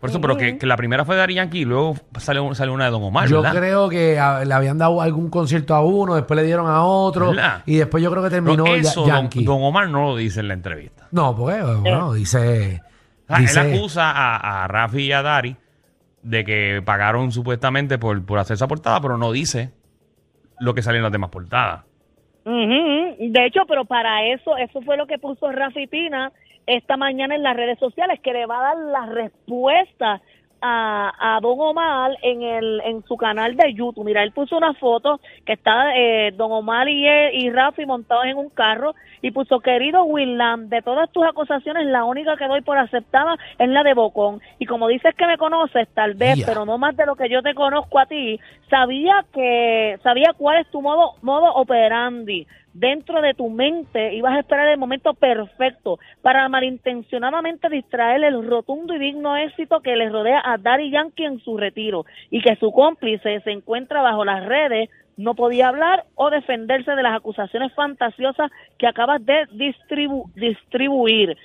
Por 0.00 0.10
eso, 0.10 0.20
pero 0.20 0.36
que, 0.36 0.58
que 0.58 0.66
la 0.66 0.76
primera 0.76 1.04
fue 1.04 1.16
de 1.16 1.20
Dari 1.20 1.34
Yankee 1.34 1.60
y 1.60 1.64
luego 1.64 1.96
salió, 2.18 2.54
salió 2.54 2.72
una 2.72 2.84
de 2.84 2.90
Don 2.92 3.02
Omar, 3.02 3.28
yo 3.28 3.42
¿verdad? 3.42 3.58
creo 3.58 3.88
que 3.88 4.18
a- 4.20 4.44
le 4.44 4.54
habían 4.54 4.78
dado 4.78 5.00
algún 5.02 5.28
concierto 5.28 5.74
a 5.74 5.80
uno, 5.84 6.14
después 6.14 6.36
le 6.38 6.44
dieron 6.46 6.68
a 6.68 6.84
otro. 6.84 7.30
¿Verdad? 7.30 7.62
Y 7.66 7.76
después 7.78 8.02
yo 8.02 8.10
creo 8.10 8.22
que 8.22 8.30
Pero 8.30 8.44
terminó 8.44 8.66
Ya- 8.66 8.76
eso 8.76 9.00
don, 9.00 9.08
Yankee. 9.10 9.42
don 9.44 9.60
Omar 9.62 9.88
no 9.88 10.04
lo 10.04 10.16
dice 10.16 10.38
en 10.40 10.48
la 10.48 10.54
entrevista. 10.54 11.08
No, 11.10 11.34
porque, 11.34 11.60
bueno, 11.62 12.12
dice. 12.12 12.80
Ah, 13.26 13.40
dice 13.40 13.60
Él 13.60 13.74
acusa 13.76 14.10
a, 14.10 14.64
a 14.64 14.68
Rafi 14.68 15.02
y 15.02 15.12
a 15.12 15.22
Dari 15.22 15.56
de 16.22 16.44
que 16.44 16.80
pagaron 16.84 17.32
supuestamente 17.32 17.98
por, 17.98 18.24
por 18.24 18.38
hacer 18.38 18.54
esa 18.54 18.68
portada, 18.68 19.00
pero 19.00 19.18
no 19.18 19.32
dice 19.32 19.72
lo 20.60 20.74
que 20.74 20.82
salió 20.82 20.98
en 20.98 21.02
las 21.04 21.12
demás 21.12 21.30
portadas. 21.30 21.82
Ujú, 22.44 23.16
De 23.32 23.46
hecho, 23.46 23.60
pero 23.68 23.84
para 23.84 24.24
eso, 24.32 24.56
eso 24.56 24.80
fue 24.82 24.96
lo 24.96 25.06
que 25.06 25.18
puso 25.18 25.50
Rafi 25.50 25.86
Pina 25.86 26.32
esta 26.68 26.96
mañana 26.96 27.34
en 27.34 27.42
las 27.42 27.56
redes 27.56 27.78
sociales, 27.78 28.20
que 28.20 28.32
le 28.32 28.46
va 28.46 28.58
a 28.60 28.74
dar 28.74 28.76
la 28.76 29.06
respuesta 29.06 30.20
a, 30.60 31.36
a 31.36 31.40
Don 31.40 31.54
Omar 31.60 32.16
en 32.20 32.42
el 32.42 32.80
en 32.84 33.04
su 33.04 33.16
canal 33.16 33.54
de 33.56 33.74
YouTube. 33.74 34.04
Mira, 34.04 34.24
él 34.24 34.32
puso 34.32 34.56
una 34.56 34.74
foto 34.74 35.20
que 35.46 35.52
está 35.52 35.96
eh, 35.96 36.32
Don 36.36 36.50
Omar 36.50 36.88
y, 36.88 37.06
él- 37.06 37.30
y 37.34 37.50
Rafi 37.50 37.86
montados 37.86 38.24
en 38.26 38.36
un 38.36 38.48
carro 38.50 38.92
y 39.22 39.30
puso, 39.30 39.60
querido 39.60 40.02
Willam, 40.04 40.68
de 40.68 40.82
todas 40.82 41.10
tus 41.12 41.24
acusaciones, 41.24 41.86
la 41.86 42.04
única 42.04 42.36
que 42.36 42.46
doy 42.48 42.60
por 42.62 42.76
aceptada 42.76 43.36
es 43.56 43.68
la 43.68 43.84
de 43.84 43.94
Bocón. 43.94 44.40
Y 44.58 44.66
como 44.66 44.88
dices 44.88 45.14
que 45.14 45.26
me 45.28 45.38
conoces, 45.38 45.88
tal 45.94 46.14
vez, 46.14 46.38
pero 46.46 46.64
no 46.64 46.76
más 46.76 46.96
de 46.96 47.06
lo 47.06 47.14
que 47.14 47.28
yo 47.28 47.40
te 47.40 47.54
conozco 47.54 48.00
a 48.00 48.06
ti, 48.06 48.40
sabía 48.68 49.24
que 49.32 49.96
sabía 50.02 50.32
cuál 50.36 50.58
es 50.62 50.70
tu 50.72 50.82
modo 50.82 51.12
modo 51.22 51.52
operandi. 51.54 52.46
Dentro 52.78 53.20
de 53.20 53.34
tu 53.34 53.48
mente 53.50 54.14
ibas 54.14 54.34
a 54.34 54.40
esperar 54.40 54.68
el 54.68 54.78
momento 54.78 55.14
perfecto 55.14 55.98
para 56.22 56.48
malintencionadamente 56.48 57.68
distraer 57.68 58.24
el 58.24 58.46
rotundo 58.46 58.94
y 58.94 58.98
digno 58.98 59.36
éxito 59.36 59.80
que 59.80 59.96
le 59.96 60.08
rodea 60.08 60.40
a 60.44 60.58
Daddy 60.58 60.90
Yankee 60.90 61.24
en 61.24 61.40
su 61.40 61.56
retiro 61.56 62.04
y 62.30 62.40
que 62.40 62.56
su 62.56 62.70
cómplice 62.72 63.40
se 63.40 63.50
encuentra 63.50 64.02
bajo 64.02 64.24
las 64.24 64.44
redes, 64.46 64.88
no 65.16 65.34
podía 65.34 65.68
hablar 65.68 66.04
o 66.14 66.30
defenderse 66.30 66.92
de 66.92 67.02
las 67.02 67.16
acusaciones 67.16 67.74
fantasiosas 67.74 68.50
que 68.78 68.86
acabas 68.86 69.24
de 69.26 69.46
distribu- 69.48 70.32
distribuir. 70.34 71.36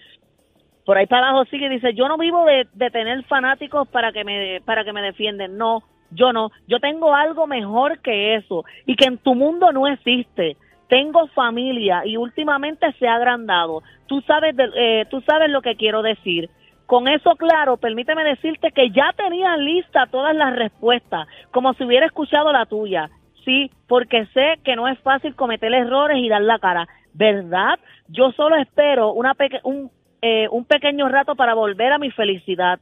Por 0.86 0.98
ahí 0.98 1.08
para 1.08 1.30
abajo 1.30 1.46
sigue 1.46 1.66
y 1.66 1.70
dice, 1.70 1.94
yo 1.94 2.08
no 2.08 2.18
vivo 2.18 2.46
de, 2.46 2.68
de 2.74 2.92
tener 2.92 3.24
fanáticos 3.24 3.88
para 3.88 4.12
que 4.12 4.24
me 4.24 4.62
para 4.66 4.84
que 4.84 4.94
me 4.94 5.02
defienden. 5.02 5.58
No, 5.58 5.82
yo 6.12 6.34
no. 6.34 6.52
Yo 6.68 6.80
tengo 6.80 7.16
algo 7.16 7.48
mejor 7.48 8.00
que 8.02 8.36
eso 8.36 8.66
y 8.86 8.96
que 8.96 9.06
en 9.06 9.18
tu 9.18 9.34
mundo 9.34 9.72
no 9.72 9.88
existe. 9.88 10.58
Tengo 10.94 11.26
familia 11.30 12.06
y 12.06 12.18
últimamente 12.18 12.86
se 13.00 13.08
ha 13.08 13.16
agrandado. 13.16 13.82
Tú 14.06 14.22
sabes 14.22 14.56
de- 14.56 14.70
eh, 14.76 15.06
tú 15.10 15.22
sabes 15.22 15.50
lo 15.50 15.64
que 15.64 15.76
quiero 15.76 16.04
decir. 16.04 16.52
Con 16.86 17.08
eso 17.08 17.36
claro, 17.36 17.78
permíteme 17.78 18.24
decirte 18.24 18.70
que 18.72 18.92
ya 18.92 19.12
tenía 19.18 19.58
lista 19.58 20.06
todas 20.12 20.36
las 20.36 20.56
respuestas, 20.56 21.28
como 21.50 21.74
si 21.74 21.84
hubiera 21.84 22.06
escuchado 22.06 22.52
la 22.52 22.68
tuya. 22.68 23.10
Sí, 23.44 23.72
porque 23.88 24.28
sé 24.36 24.60
que 24.64 24.76
no 24.76 24.88
es 24.88 25.00
fácil 25.00 25.34
cometer 25.34 25.74
errores 25.74 26.20
y 26.20 26.30
dar 26.30 26.44
la 26.44 26.60
cara, 26.60 26.88
¿verdad? 27.16 27.80
Yo 28.10 28.32
solo 28.34 28.56
espero 28.58 29.14
una 29.14 29.34
un, 29.64 29.90
eh, 30.22 30.48
un 30.52 30.64
pequeño 30.64 31.10
rato 31.10 31.34
para 31.34 31.56
volver 31.56 31.92
a 31.92 31.98
mi 31.98 32.12
felicidad, 32.12 32.80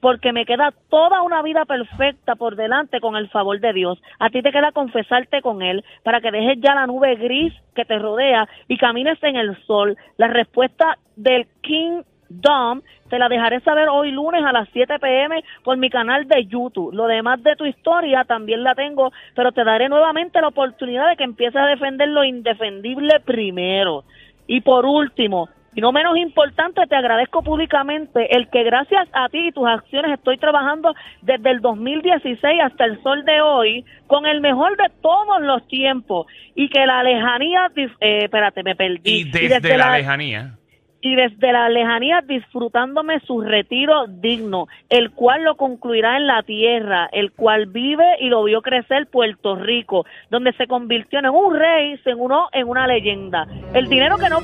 porque 0.00 0.32
me 0.32 0.46
queda 0.46 0.72
toda 0.88 1.22
una 1.22 1.42
vida 1.42 1.64
perfecta 1.64 2.34
por 2.36 2.56
delante 2.56 3.00
con 3.00 3.16
el 3.16 3.28
favor 3.28 3.60
de 3.60 3.72
Dios. 3.72 4.00
A 4.18 4.30
ti 4.30 4.42
te 4.42 4.52
queda 4.52 4.72
confesarte 4.72 5.42
con 5.42 5.62
Él 5.62 5.84
para 6.02 6.20
que 6.20 6.30
dejes 6.30 6.58
ya 6.60 6.74
la 6.74 6.86
nube 6.86 7.16
gris 7.16 7.52
que 7.74 7.84
te 7.84 7.98
rodea 7.98 8.48
y 8.68 8.76
camines 8.76 9.22
en 9.22 9.36
el 9.36 9.56
sol. 9.66 9.96
La 10.16 10.28
respuesta 10.28 10.98
del 11.16 11.46
King 11.62 12.02
Dom 12.30 12.80
te 13.10 13.18
la 13.18 13.28
dejaré 13.28 13.60
saber 13.60 13.88
hoy 13.88 14.12
lunes 14.12 14.42
a 14.44 14.52
las 14.52 14.68
7 14.72 14.98
pm 15.00 15.42
por 15.64 15.76
mi 15.76 15.90
canal 15.90 16.28
de 16.28 16.46
YouTube. 16.46 16.94
Lo 16.94 17.06
demás 17.08 17.42
de 17.42 17.56
tu 17.56 17.66
historia 17.66 18.24
también 18.24 18.62
la 18.62 18.74
tengo, 18.76 19.12
pero 19.34 19.50
te 19.52 19.64
daré 19.64 19.88
nuevamente 19.88 20.40
la 20.40 20.48
oportunidad 20.48 21.08
de 21.08 21.16
que 21.16 21.24
empieces 21.24 21.60
a 21.60 21.66
defender 21.66 22.08
lo 22.08 22.22
indefendible 22.22 23.18
primero. 23.20 24.04
Y 24.46 24.60
por 24.60 24.86
último, 24.86 25.48
y 25.74 25.80
no 25.80 25.92
menos 25.92 26.16
importante, 26.16 26.84
te 26.88 26.96
agradezco 26.96 27.42
públicamente 27.42 28.34
el 28.34 28.48
que 28.48 28.64
gracias 28.64 29.08
a 29.12 29.28
ti 29.28 29.48
y 29.48 29.52
tus 29.52 29.68
acciones 29.68 30.12
estoy 30.12 30.36
trabajando 30.36 30.94
desde 31.22 31.50
el 31.50 31.60
2016 31.60 32.60
hasta 32.60 32.84
el 32.84 33.00
sol 33.02 33.24
de 33.24 33.40
hoy 33.40 33.84
con 34.08 34.26
el 34.26 34.40
mejor 34.40 34.76
de 34.76 34.90
todos 35.00 35.40
los 35.40 35.66
tiempos 35.68 36.26
y 36.56 36.68
que 36.68 36.84
la 36.86 37.04
lejanía, 37.04 37.70
eh, 37.76 38.24
espérate, 38.24 38.64
me 38.64 38.74
perdí. 38.74 39.00
Y 39.04 39.24
desde 39.30 39.76
la 39.76 39.96
lejanía. 39.96 40.56
y 41.02 41.14
desde 41.14 41.52
la 41.52 41.68
lejanía 41.68 42.20
disfrutándome 42.26 43.20
su 43.20 43.40
retiro 43.40 44.06
digno, 44.08 44.66
el 44.88 45.12
cual 45.12 45.44
lo 45.44 45.56
concluirá 45.56 46.16
en 46.16 46.26
la 46.26 46.42
tierra, 46.42 47.08
el 47.12 47.30
cual 47.30 47.66
vive 47.66 48.16
y 48.18 48.28
lo 48.28 48.42
vio 48.42 48.60
crecer 48.60 49.06
Puerto 49.06 49.54
Rico, 49.54 50.04
donde 50.30 50.52
se 50.54 50.66
convirtió 50.66 51.20
en 51.20 51.28
un 51.28 51.56
rey, 51.56 51.96
se 52.02 52.12
unió 52.12 52.48
en 52.52 52.66
una 52.66 52.88
leyenda. 52.88 53.46
El 53.72 53.86
dinero 53.88 54.18
que 54.18 54.28
no 54.28 54.40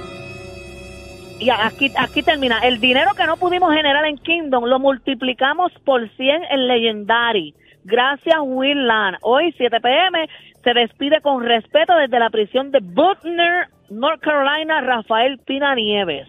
y 1.38 1.50
aquí, 1.50 1.92
aquí 1.98 2.22
termina. 2.22 2.58
El 2.60 2.80
dinero 2.80 3.10
que 3.16 3.26
no 3.26 3.36
pudimos 3.36 3.72
generar 3.74 4.04
en 4.06 4.16
Kingdom 4.18 4.64
lo 4.64 4.78
multiplicamos 4.78 5.72
por 5.84 6.08
100 6.16 6.44
en 6.50 6.68
Legendary. 6.68 7.54
Gracias, 7.84 8.36
Will 8.42 8.86
Land. 8.86 9.18
Hoy, 9.22 9.54
7 9.56 9.80
pm, 9.80 10.28
se 10.64 10.74
despide 10.74 11.20
con 11.20 11.44
respeto 11.44 11.94
desde 11.96 12.18
la 12.18 12.30
prisión 12.30 12.70
de 12.72 12.80
Butner, 12.80 13.68
North 13.90 14.20
Carolina, 14.20 14.80
Rafael 14.80 15.38
Pina 15.46 15.74
Nieves. 15.74 16.26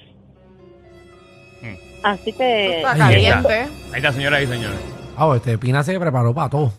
Así 2.03 2.31
que. 2.31 2.77
Está 2.77 2.91
Ahí 3.07 3.25
está. 3.25 3.41
caliente. 3.41 3.73
Ahí 3.91 3.97
está, 3.97 4.11
señoras 4.11 4.43
y 4.43 4.47
señores. 4.47 4.79
Ah, 5.17 5.33
este 5.35 5.57
Pina 5.57 5.81
se 5.81 5.99
preparó 5.99 6.33
para 6.33 6.49
todo. 6.49 6.71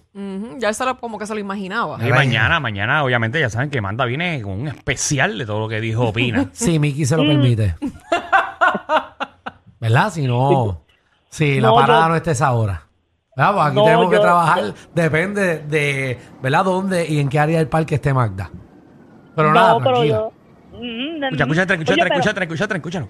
Ya 0.58 0.72
se 0.72 0.84
lo, 0.84 0.96
como 0.98 1.18
que 1.18 1.26
se 1.26 1.34
lo 1.34 1.40
imaginaba. 1.40 1.98
Y 2.06 2.10
mañana, 2.12 2.60
mañana, 2.60 3.02
obviamente, 3.02 3.40
ya 3.40 3.50
saben 3.50 3.68
que 3.68 3.80
Manda 3.80 4.04
viene 4.04 4.40
con 4.42 4.60
un 4.60 4.68
especial 4.68 5.36
de 5.38 5.44
todo 5.46 5.58
lo 5.58 5.68
que 5.68 5.80
dijo 5.80 6.12
Pina. 6.12 6.48
Si 6.52 6.78
Mickey 6.78 7.04
se 7.04 7.16
lo 7.16 7.24
permite. 7.24 7.74
¿Verdad? 9.80 10.10
Si 10.10 10.26
no, 10.26 10.82
si 11.30 11.60
la 11.60 11.68
No, 11.68 11.74
parada 11.74 12.02
yo- 12.04 12.08
no 12.08 12.16
esté 12.16 12.30
esa 12.32 12.52
hora. 12.52 12.82
¿Verdad? 13.36 13.52
Pues 13.54 13.66
aquí 13.66 13.76
No, 13.76 13.84
tenemos 13.84 14.08
que 14.10 14.16
yo- 14.16 14.22
trabajar, 14.22 14.74
depende 14.94 15.58
de, 15.60 16.18
¿verdad? 16.42 16.64
¿Dónde 16.64 17.06
y 17.06 17.20
en 17.20 17.28
qué 17.28 17.38
área 17.38 17.58
del 17.58 17.68
parque 17.68 17.94
esté 17.96 18.12
Magda? 18.12 18.50
Pero 19.36 19.48
no, 19.48 19.54
nada, 19.54 19.78
pero 19.78 19.90
tranquila. 19.92 20.16
yo. 20.16 20.32
Mm, 20.72 21.24
Escucha, 21.24 21.44
escucha, 21.44 21.62
escucha, 21.74 21.92
Oye, 21.92 22.02
escucha, 22.02 22.30
escucha, 22.30 22.42
escucha, 22.42 22.74
escúchalo. 22.76 23.08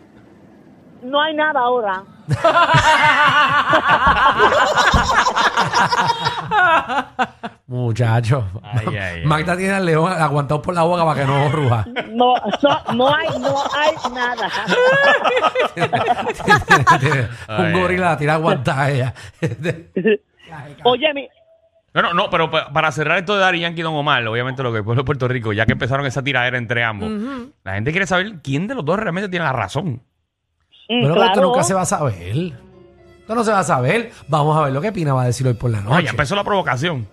No 1.02 1.20
hay 1.20 1.34
nada 1.34 1.60
ahora. 1.60 2.02
Muchacho. 7.68 8.46
Ay, 8.62 8.86
ay, 8.88 8.96
ay. 8.96 9.24
Magda 9.26 9.54
tiene 9.54 9.74
al 9.74 9.84
león 9.84 10.10
aguantado 10.10 10.62
por 10.62 10.74
la 10.74 10.82
boca 10.84 11.04
para 11.04 11.20
que 11.20 11.26
no 11.26 11.48
ruja. 11.50 11.86
No, 12.12 12.34
no, 12.62 12.94
no 12.94 13.14
hay, 13.14 13.28
no 13.38 13.54
hay 13.74 14.12
nada. 14.14 14.50
Un 17.48 17.64
Ay, 17.66 17.72
gorila 17.72 18.06
la 18.10 18.16
tira 18.16 18.34
aguantada 18.34 18.82
a 18.84 18.90
ella. 18.90 19.14
Oye, 20.84 21.12
mi, 21.14 21.28
No, 21.94 22.02
no, 22.02 22.14
no, 22.14 22.30
pero 22.30 22.50
pa- 22.50 22.70
para 22.72 22.90
cerrar 22.92 23.18
esto 23.18 23.34
de 23.34 23.40
Dari 23.40 23.60
Yankee 23.60 23.80
y 23.80 23.82
Don 23.82 23.94
Omar, 23.94 24.26
obviamente 24.26 24.62
lo 24.62 24.70
que 24.70 24.76
es 24.76 24.80
el 24.80 24.84
pueblo 24.84 25.02
de 25.02 25.06
Puerto 25.06 25.28
Rico, 25.28 25.52
ya 25.52 25.66
que 25.66 25.72
empezaron 25.72 26.06
esa 26.06 26.22
tiradera 26.22 26.56
entre 26.58 26.82
ambos, 26.84 27.10
la 27.64 27.74
gente 27.74 27.90
quiere 27.90 28.06
saber 28.06 28.36
quién 28.42 28.66
de 28.66 28.74
los 28.76 28.84
dos 28.84 28.98
realmente 28.98 29.28
tiene 29.28 29.44
la 29.44 29.52
razón. 29.52 30.02
mm, 30.88 31.02
Pero 31.02 31.08
esto 31.08 31.32
claro. 31.34 31.42
nunca 31.42 31.62
se 31.64 31.74
va 31.74 31.82
a 31.82 31.86
saber. 31.86 32.52
Esto 33.20 33.34
no 33.34 33.44
se 33.44 33.52
va 33.52 33.58
a 33.58 33.64
saber. 33.64 34.10
Vamos 34.28 34.56
a 34.56 34.62
ver 34.64 34.72
lo 34.72 34.80
que 34.80 34.90
Pina 34.90 35.12
va 35.12 35.22
a 35.22 35.26
decir 35.26 35.46
hoy 35.46 35.52
por 35.54 35.70
la 35.70 35.82
No, 35.82 35.90
noche. 35.90 36.04
ya 36.04 36.10
empezó 36.12 36.34
la 36.34 36.44
provocación. 36.44 37.06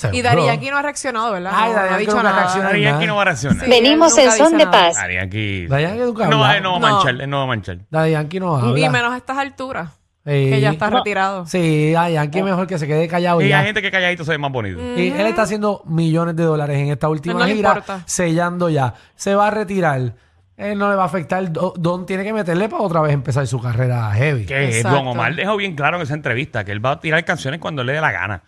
Seguro. 0.00 0.18
Y 0.18 0.22
Dari 0.22 0.44
Yankee 0.46 0.70
no 0.70 0.76
ha 0.78 0.82
reaccionado, 0.82 1.32
¿verdad? 1.32 1.52
Ay, 1.54 1.70
no, 1.70 1.74
Dari 1.76 1.76
no 1.76 1.80
ha 1.82 1.90
Yankee 1.98 2.06
dicho 2.06 2.22
nada. 2.22 2.54
Dari 2.62 2.82
Yankee 2.82 3.06
no 3.06 3.16
va 3.16 3.22
a 3.22 3.24
reaccionar. 3.26 3.64
Sí, 3.64 3.70
Venimos 3.70 4.18
en 4.18 4.30
son 4.32 4.52
de 4.56 4.64
nada. 4.64 4.70
paz. 4.70 4.96
Dari 4.96 5.14
Yankee. 5.16 5.66
Dari 5.66 5.82
Yankee 5.82 5.98
nunca 6.00 6.26
No, 6.28 6.44
habla. 6.44 6.56
él 6.56 6.62
no 6.62 6.70
va 6.72 6.76
a 6.76 6.80
No. 6.80 6.88
manchar, 6.96 7.20
él 7.20 7.30
no 7.30 7.36
va 7.38 7.42
a 7.42 7.46
manchar. 7.46 7.78
Daddy 7.90 8.10
Yankee 8.12 8.40
no 8.40 8.56
habla. 8.56 8.78
Y 8.80 8.88
menos 8.88 9.12
a 9.12 9.16
estas 9.18 9.36
alturas, 9.38 9.90
Sí. 10.24 10.30
que 10.50 10.60
ya 10.60 10.70
está 10.70 10.88
retirado. 10.90 11.46
Sí, 11.46 11.92
Daddy 11.92 12.14
Yankee 12.14 12.42
mejor 12.42 12.66
que 12.66 12.78
se 12.78 12.86
quede 12.86 13.06
callado 13.08 13.40
Y 13.42 13.48
ya. 13.48 13.58
hay 13.60 13.66
gente 13.66 13.82
que 13.82 13.90
calladito 13.90 14.24
se 14.24 14.30
ve 14.32 14.38
más 14.38 14.50
bonito. 14.52 14.80
Y 14.96 15.08
él 15.10 15.26
está 15.26 15.42
haciendo 15.42 15.82
millones 15.86 16.34
de 16.36 16.44
dólares 16.44 16.78
en 16.78 16.88
esta 16.90 17.08
última 17.08 17.40
No 17.40 17.46
le 17.46 17.54
gira, 17.56 17.68
importa. 17.70 18.02
sellando 18.06 18.68
ya. 18.70 18.94
Se 19.16 19.34
va 19.34 19.48
a 19.48 19.50
retirar. 19.50 20.14
Él 20.56 20.76
no 20.78 20.90
le 20.90 20.94
va 20.96 21.04
a 21.04 21.06
afectar. 21.06 21.50
Do- 21.50 21.72
Don 21.76 22.04
tiene 22.04 22.22
que 22.22 22.34
meterle 22.34 22.68
para 22.68 22.82
otra 22.82 23.00
vez 23.00 23.14
empezar 23.14 23.46
su 23.46 23.60
carrera 23.62 24.10
heavy. 24.12 24.44
Que 24.44 24.66
Exacto. 24.76 24.98
Don 24.98 25.08
Omar 25.08 25.34
dejó 25.34 25.56
bien 25.56 25.74
claro 25.74 25.96
en 25.96 26.02
esa 26.02 26.12
entrevista 26.14 26.64
que 26.64 26.72
él 26.72 26.84
va 26.84 26.90
a 26.92 27.00
tirar 27.00 27.24
canciones 27.24 27.60
cuando 27.60 27.82
le 27.82 27.94
dé 27.94 28.00
la 28.02 28.12
gana. 28.12 28.42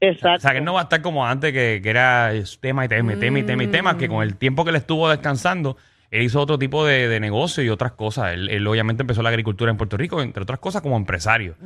Exacto. 0.00 0.36
O 0.36 0.40
sea, 0.40 0.50
que 0.52 0.58
él 0.58 0.64
no 0.64 0.74
va 0.74 0.80
a 0.80 0.82
estar 0.84 1.02
como 1.02 1.26
antes, 1.26 1.52
que, 1.52 1.80
que 1.82 1.90
era 1.90 2.32
tema 2.60 2.84
y 2.84 2.88
tema 2.88 3.14
y 3.14 3.16
tema 3.16 3.38
y 3.38 3.42
tema 3.42 3.64
y 3.64 3.66
tema, 3.66 3.98
que 3.98 4.08
con 4.08 4.22
el 4.22 4.36
tiempo 4.36 4.64
que 4.64 4.70
él 4.70 4.76
estuvo 4.76 5.08
descansando, 5.08 5.76
él 6.10 6.22
hizo 6.22 6.40
otro 6.40 6.58
tipo 6.58 6.86
de, 6.86 7.08
de 7.08 7.20
negocio 7.20 7.62
y 7.62 7.68
otras 7.68 7.92
cosas. 7.92 8.32
Él, 8.32 8.48
él 8.48 8.66
obviamente 8.66 9.02
empezó 9.02 9.22
la 9.22 9.28
agricultura 9.28 9.70
en 9.70 9.76
Puerto 9.76 9.96
Rico, 9.96 10.22
entre 10.22 10.42
otras 10.42 10.58
cosas 10.58 10.82
como 10.82 10.96
empresario. 10.96 11.56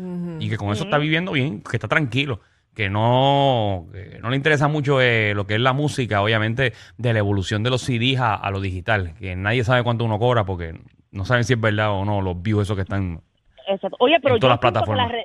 Y 0.41 0.49
que 0.49 0.57
con 0.57 0.73
eso 0.73 0.85
está 0.85 0.99
viviendo 0.99 1.33
bien, 1.33 1.63
que 1.63 1.77
está 1.77 1.89
tranquilo. 1.89 2.41
Que 2.75 2.89
no, 2.89 3.87
que 3.93 4.19
no 4.23 4.31
le 4.31 4.37
interesa 4.37 4.67
mucho 4.67 4.99
eh, 5.03 5.35
lo 5.35 5.47
que 5.47 5.57
es 5.57 5.61
la 5.61 5.75
música, 5.75 6.23
obviamente, 6.23 6.73
de 6.97 7.13
la 7.13 7.19
evolución 7.19 7.63
de 7.63 7.69
los 7.69 7.83
CDs 7.83 8.19
a, 8.19 8.35
a 8.35 8.51
lo 8.51 8.63
digital. 8.63 9.13
Que 9.19 9.37
nadie 9.37 9.63
sabe 9.63 9.83
cuánto 9.83 10.07
uno 10.07 10.19
cobra 10.19 10.45
porque 10.45 10.75
no 11.11 11.27
saben 11.27 11.45
si 11.45 11.53
es 11.53 11.61
verdad 11.61 11.91
o 11.91 12.07
no 12.07 12.23
los 12.23 12.41
views 12.43 12.63
esos 12.63 12.75
que 12.77 12.83
están... 12.83 13.21
Exacto. 13.69 13.97
Oye, 14.01 14.17
pero 14.23 14.37
en 14.37 14.41
yo 14.41 14.49
todas 14.49 14.55
las 14.55 14.59
que 14.59 14.73
plataformas. 14.73 15.13
la 15.13 15.19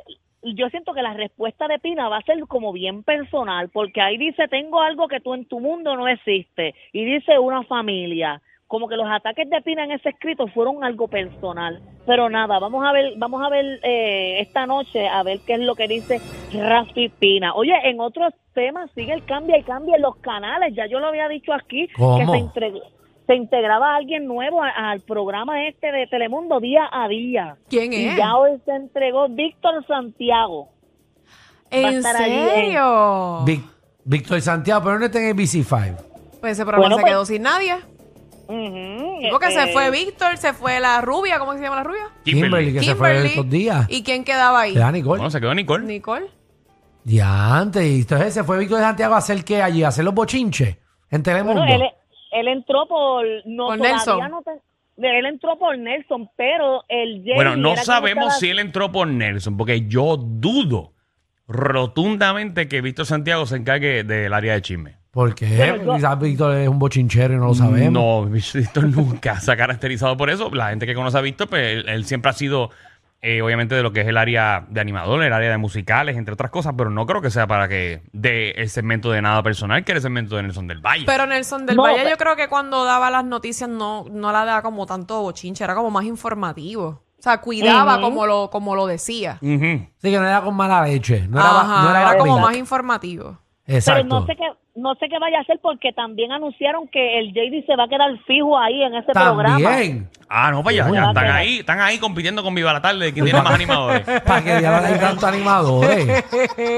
yo 0.56 0.70
siento 0.70 0.94
que 0.94 1.02
la 1.02 1.14
respuesta 1.14 1.68
de 1.68 1.80
Pina 1.80 2.10
va 2.10 2.18
a 2.18 2.22
ser 2.22 2.40
como 2.48 2.72
bien 2.74 3.04
personal, 3.04 3.70
porque 3.70 4.02
ahí 4.02 4.18
dice, 4.18 4.48
tengo 4.48 4.82
algo 4.82 5.08
que 5.08 5.20
tú 5.20 5.34
en 5.34 5.46
tu 5.46 5.60
mundo 5.60 5.96
no 5.96 6.08
existe, 6.08 6.76
y 6.94 7.06
dice 7.06 7.40
una 7.40 7.64
familia. 7.64 8.42
Como 8.68 8.90
que 8.90 8.98
los 8.98 9.08
ataques 9.10 9.50
de 9.50 9.62
Pina 9.62 9.86
en 9.86 9.92
ese 9.92 10.10
escrito 10.10 10.48
fueron 10.48 10.84
algo 10.84 11.08
personal. 11.08 11.80
Pero 12.06 12.30
nada, 12.30 12.60
vamos 12.60 12.86
a 12.86 12.92
ver, 12.92 13.14
vamos 13.16 13.42
a 13.42 13.50
ver 13.50 13.80
eh, 13.82 14.42
esta 14.42 14.66
noche, 14.66 15.08
a 15.08 15.24
ver 15.24 15.40
qué 15.48 15.54
es 15.54 15.60
lo 15.62 15.74
que 15.76 15.88
dice 15.88 16.20
Rafi 16.54 17.08
Pina. 17.08 17.54
Oye, 17.54 17.74
en 17.86 18.02
otros 18.02 18.34
temas 18.54 18.92
sigue 18.92 19.14
el 19.14 19.24
cambio 19.24 19.56
y 19.58 19.64
cambia 19.64 19.96
en 19.96 20.02
los 20.02 20.18
canales. 20.18 20.76
Ya 20.76 20.86
yo 20.86 21.00
lo 21.00 21.08
había 21.08 21.30
dicho 21.30 21.54
aquí, 21.54 21.88
¿Cómo? 21.96 22.18
que 22.20 22.26
se, 22.26 22.38
entre- 22.38 22.82
se 23.28 23.36
integraba 23.36 23.96
alguien 23.96 24.26
nuevo 24.26 24.62
al 24.64 25.02
programa 25.02 25.68
este 25.68 25.92
de 25.92 26.08
Telemundo 26.08 26.60
día 26.60 26.88
a 26.92 27.08
día. 27.08 27.58
¿Quién 27.70 27.94
Y 27.94 28.08
es? 28.08 28.18
ya 28.18 28.36
hoy 28.38 28.52
se 28.66 28.72
entregó 28.72 29.28
Víctor 29.30 29.86
Santiago. 29.86 30.70
¿En 31.70 32.02
serio? 32.02 33.44
Vic- 33.46 33.66
Víctor 34.06 34.42
Santiago, 34.42 34.82
pero 34.84 35.00
no 35.00 35.06
está 35.06 35.20
en 35.20 35.28
el 35.28 35.36
BC5. 35.36 35.96
Pues 36.40 36.54
ese 36.54 36.64
programa 36.64 36.84
Bueno, 36.88 36.96
se 36.96 37.02
pues- 37.02 37.12
quedó 37.12 37.26
sin 37.26 37.42
nadie. 37.42 37.76
Ujú, 38.50 39.28
Porque 39.32 39.52
se 39.52 39.64
eh, 39.64 39.74
fue 39.74 39.92
Víctor, 39.92 40.38
se 40.38 40.54
fue 40.54 40.80
la 40.80 41.02
rubia, 41.02 41.38
¿cómo 41.38 41.52
se 41.54 41.60
llama 41.60 41.76
la 41.76 41.84
rubia? 41.84 42.10
Kimberly, 42.24 42.72
que 42.72 42.82
se 42.82 42.96
fue 42.96 43.26
estos 43.26 43.50
días. 43.50 43.86
¿Y 43.90 44.04
quién 44.04 44.24
quedaba 44.24 44.62
ahí? 44.62 44.72
Se 44.74 44.80
da 44.80 44.90
Nicole. 44.90 45.18
Bueno, 45.20 45.30
se 45.30 45.42
quedó 45.42 45.54
Nicole. 45.54 45.86
Nicole. 45.86 46.28
Diante. 47.04 47.86
Y 47.86 48.00
entonces 48.02 48.34
se 48.34 48.44
fue 48.46 48.58
Víctor 48.60 48.78
de 48.80 48.86
Santiago 48.86 49.16
a 49.16 49.18
hacer 49.18 49.44
qué 49.44 49.62
allí, 49.62 49.84
a 49.84 49.90
hacer 49.90 50.06
los 50.06 50.14
bochinches 50.14 50.78
en 51.10 51.24
Telemundo. 51.24 51.62
Bueno, 51.62 51.76
él, 51.76 51.92
él 52.32 52.48
entró 52.48 52.88
por 52.88 53.26
no 53.46 53.68
Por 53.68 53.78
todavía 53.78 53.96
Nelson. 53.98 54.32
no 54.32 54.42
te- 54.42 55.20
él 55.20 55.26
entró 55.28 55.58
por 55.60 55.78
Nelson, 55.78 56.30
pero 56.36 56.84
el 56.88 57.20
Jamie 57.20 57.36
Bueno, 57.36 57.56
no 57.56 57.76
sabemos 57.78 58.26
estaba- 58.26 58.40
si 58.40 58.50
él 58.50 58.60
entró 58.60 58.92
por 58.92 59.08
Nelson, 59.08 59.56
porque 59.58 59.88
yo 59.88 60.18
dudo 60.18 60.94
rotundamente 61.48 62.68
que 62.68 62.82
Víctor 62.82 63.06
Santiago 63.06 63.46
se 63.46 63.56
encargue 63.58 64.04
del 64.04 64.34
área 64.34 64.54
de 64.54 64.62
chisme. 64.62 64.96
¿Por 65.12 65.34
qué? 65.34 65.48
Yo- 65.58 65.76
Porque 65.78 65.96
Quizás 65.98 66.20
Víctor 66.20 66.58
es 66.58 66.68
un 66.68 66.80
bochinchero 66.80 67.34
y 67.34 67.38
no 67.38 67.48
lo 67.48 67.54
sabemos. 67.54 67.92
No, 67.94 68.26
Víctor 68.30 68.84
nunca 68.86 69.40
se 69.40 69.52
ha 69.52 69.58
caracterizado 69.58 70.16
por 70.18 70.30
eso. 70.30 70.50
La 70.54 70.70
gente 70.70 70.86
que 70.86 70.94
conoce 70.94 71.18
a 71.18 71.22
Víctor, 71.22 71.48
pues 71.50 71.78
él, 71.78 71.90
él 71.90 72.06
siempre 72.06 72.30
ha 72.30 72.34
sido, 72.34 72.70
eh, 73.22 73.42
obviamente, 73.42 73.74
de 73.76 73.84
lo 73.84 73.92
que 73.92 74.02
es 74.02 74.08
el 74.08 74.18
área 74.18 74.66
de 74.70 74.80
animador, 74.80 75.24
el 75.24 75.34
área 75.34 75.50
de 75.50 75.58
musicales, 75.58 76.18
entre 76.18 76.34
otras 76.34 76.52
cosas, 76.52 76.74
pero 76.78 76.90
no 76.90 77.06
creo 77.06 77.22
que 77.22 77.32
sea 77.32 77.48
para 77.48 77.68
que 77.68 78.04
dé 78.14 78.52
el 78.52 78.70
segmento 78.70 79.10
de 79.12 79.22
nada 79.22 79.42
personal, 79.44 79.84
que 79.84 79.92
era 79.94 79.98
el 79.98 80.04
segmento 80.04 80.36
de 80.36 80.44
Nelson 80.44 80.68
del 80.68 80.80
Valle. 80.80 81.06
Pero 81.06 81.26
Nelson 81.26 81.66
del 81.66 81.76
No, 81.78 81.84
Valle 81.84 81.98
pero- 81.98 82.10
yo 82.12 82.18
creo 82.18 82.36
que 82.36 82.48
cuando 82.48 82.84
daba 82.86 83.10
las 83.10 83.26
noticias 83.26 83.70
no, 83.70 84.06
no 84.12 84.32
la 84.32 84.46
daba 84.46 84.62
como 84.62 84.86
tanto 84.86 85.22
bochinche, 85.22 85.64
era 85.64 85.74
como 85.76 85.90
más 85.92 86.06
informativo. 86.06 87.04
O 87.20 87.22
sea, 87.22 87.42
cuidaba 87.42 87.94
Ujú. 87.96 88.02
como 88.04 88.26
lo 88.28 88.50
como 88.52 88.76
lo 88.76 88.86
decía. 88.86 89.40
Ujú. 89.42 89.88
Sí, 89.98 90.12
que 90.12 90.20
no 90.20 90.28
era 90.28 90.42
con 90.42 90.56
mala 90.56 90.84
leche. 90.86 91.28
No 91.28 91.40
era, 91.40 91.50
Ajá, 91.62 91.84
no 91.84 91.90
era, 91.90 92.02
era 92.12 92.18
como 92.20 92.38
más 92.40 92.56
informativo. 92.56 93.40
Exacto. 93.66 94.04
Pero 94.08 94.20
no 94.20 94.26
sé 94.28 94.36
qué 94.36 94.44
no 94.78 94.94
sé 94.96 95.08
qué 95.10 95.18
vaya 95.20 95.40
a 95.40 95.42
hacer 95.42 95.60
porque 95.62 95.92
también 95.92 96.32
anunciaron 96.32 96.88
que 96.88 97.20
el 97.20 97.34
JD 97.34 97.66
se 97.66 97.76
va 97.76 97.86
a 97.86 97.88
quedar 97.88 98.12
fijo 98.26 98.58
ahí 98.58 98.84
en 98.84 98.94
ese 98.96 99.12
programa. 99.12 99.60
También. 99.60 100.10
Ah, 100.30 100.52
no, 100.52 100.62
pues 100.62 100.76
ya, 100.76 100.88
están 100.88 101.18
ahí, 101.18 101.60
están 101.60 101.80
ahí 101.82 101.98
compitiendo 101.98 102.44
con 102.44 102.54
Viva 102.54 102.72
la 102.72 102.82
Tarde, 102.82 103.12
quién 103.12 103.26
tiene 103.26 103.42
más 103.42 103.54
animadores. 103.54 104.02
¿Para 104.26 104.44
que 104.44 104.62
ya 104.62 104.80
no 104.80 104.88
hay 104.88 105.00
tantos 105.00 105.24
animadores? 105.24 106.24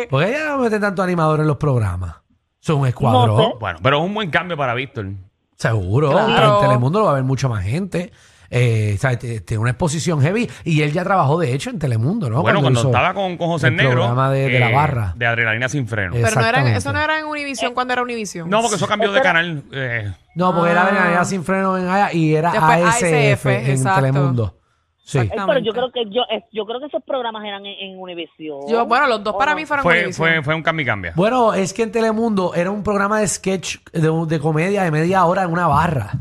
¿Por 0.10 0.26
qué 0.26 0.32
ya 0.32 0.50
no 0.50 0.58
meten 0.60 0.82
tantos 0.82 1.04
animadores 1.04 1.42
en 1.42 1.48
los 1.48 1.58
programas? 1.58 2.16
Son 2.60 2.80
un 2.80 2.88
escuadrón. 2.88 3.38
No 3.38 3.44
sé. 3.44 3.54
Bueno, 3.60 3.80
pero 3.84 3.98
es 3.98 4.04
un 4.04 4.14
buen 4.14 4.30
cambio 4.30 4.56
para 4.56 4.74
Víctor. 4.74 5.08
Seguro. 5.56 6.12
Claro. 6.12 6.56
En 6.56 6.68
Telemundo 6.68 7.00
lo 7.00 7.06
va 7.06 7.12
a 7.12 7.16
ver 7.16 7.24
mucha 7.24 7.50
más 7.50 7.64
gente. 7.64 8.12
Eh, 8.52 8.94
o 8.96 9.00
sea, 9.00 9.18
t- 9.20 9.42
tiene 9.42 9.62
una 9.62 9.72
exposición 9.72 10.22
heavy. 10.22 10.50
Y 10.64 10.82
él 10.82 10.92
ya 10.92 11.04
trabajó, 11.04 11.40
de 11.40 11.54
hecho, 11.54 11.70
en 11.70 11.80
Telemundo, 11.80 12.30
¿no? 12.30 12.42
bueno, 12.42 12.62
cuando 12.62 12.82
estaba 12.82 13.14
con, 13.14 13.38
con 13.38 13.48
José 13.50 13.68
el 13.68 13.76
Negro. 13.76 13.92
programa 13.94 14.32
de, 14.32 14.50
de 14.50 14.60
la 14.60 14.72
eh, 14.72 14.74
barra. 14.76 15.14
De 15.16 15.26
adrenalina 15.26 15.70
sin 15.70 15.88
freno. 15.88 16.16
Eh, 16.16 16.22
Pero 16.24 16.36
no 16.36 16.40
era, 16.42 16.50
Exactamente. 16.50 16.78
eso 16.80 16.94
no 16.94 17.00
era 17.00 17.20
en 17.20 17.26
Univision 17.26 17.74
cuando 17.74 17.94
era 17.94 18.02
Univision. 18.02 18.50
No, 18.50 18.62
porque 18.62 18.76
eso 18.78 18.88
cambió 18.88 19.12
de 19.12 19.22
canal. 19.22 19.64
eh, 19.72 20.12
No, 20.36 20.54
porque 20.56 20.72
era 20.72 20.82
Ah. 20.82 20.88
Adrenalina 20.88 21.26
sin 21.26 21.44
freno 21.44 21.78
en 21.78 21.88
AYA 21.88 22.14
y 22.14 22.36
era 22.36 22.52
Después 22.52 22.84
ASF, 22.86 23.04
ASF, 23.04 23.46
en 23.46 23.72
exacto. 23.72 24.02
Telemundo. 24.02 24.56
Sí. 25.04 25.18
Eh, 25.18 25.30
Pero 25.34 25.60
yo 25.60 25.72
creo 25.72 25.92
que 25.92 26.04
yo 26.12 26.22
eh, 26.32 26.44
yo 26.54 26.66
creo 26.68 26.80
que 26.80 26.86
esos 26.86 27.02
programas 27.04 27.44
eran 27.44 27.66
en, 27.66 27.74
en 27.94 28.00
Univision. 28.00 28.60
Yo, 28.70 28.86
bueno, 28.86 29.08
los 29.08 29.24
dos 29.24 29.34
¿O 29.34 29.38
para 29.40 29.52
no? 29.54 29.58
mí 29.58 29.66
fueron 29.66 29.82
fue, 29.84 29.94
Univision. 30.04 30.14
fue, 30.16 30.44
fue 30.44 30.54
un 30.56 30.62
cambio 30.62 30.84
y 30.84 30.86
cambia. 30.86 31.14
Bueno, 31.16 31.54
es 31.56 31.74
que 31.74 31.82
en 31.82 31.92
Telemundo 31.92 32.54
era 32.54 32.70
un 32.70 32.84
programa 32.84 33.20
de 33.20 33.28
sketch 33.28 33.78
de, 33.92 34.26
de 34.28 34.40
comedia 34.40 34.84
de 34.84 34.92
media 34.92 35.26
hora 35.26 35.42
en 35.44 35.52
una 35.52 35.66
barra. 35.68 36.12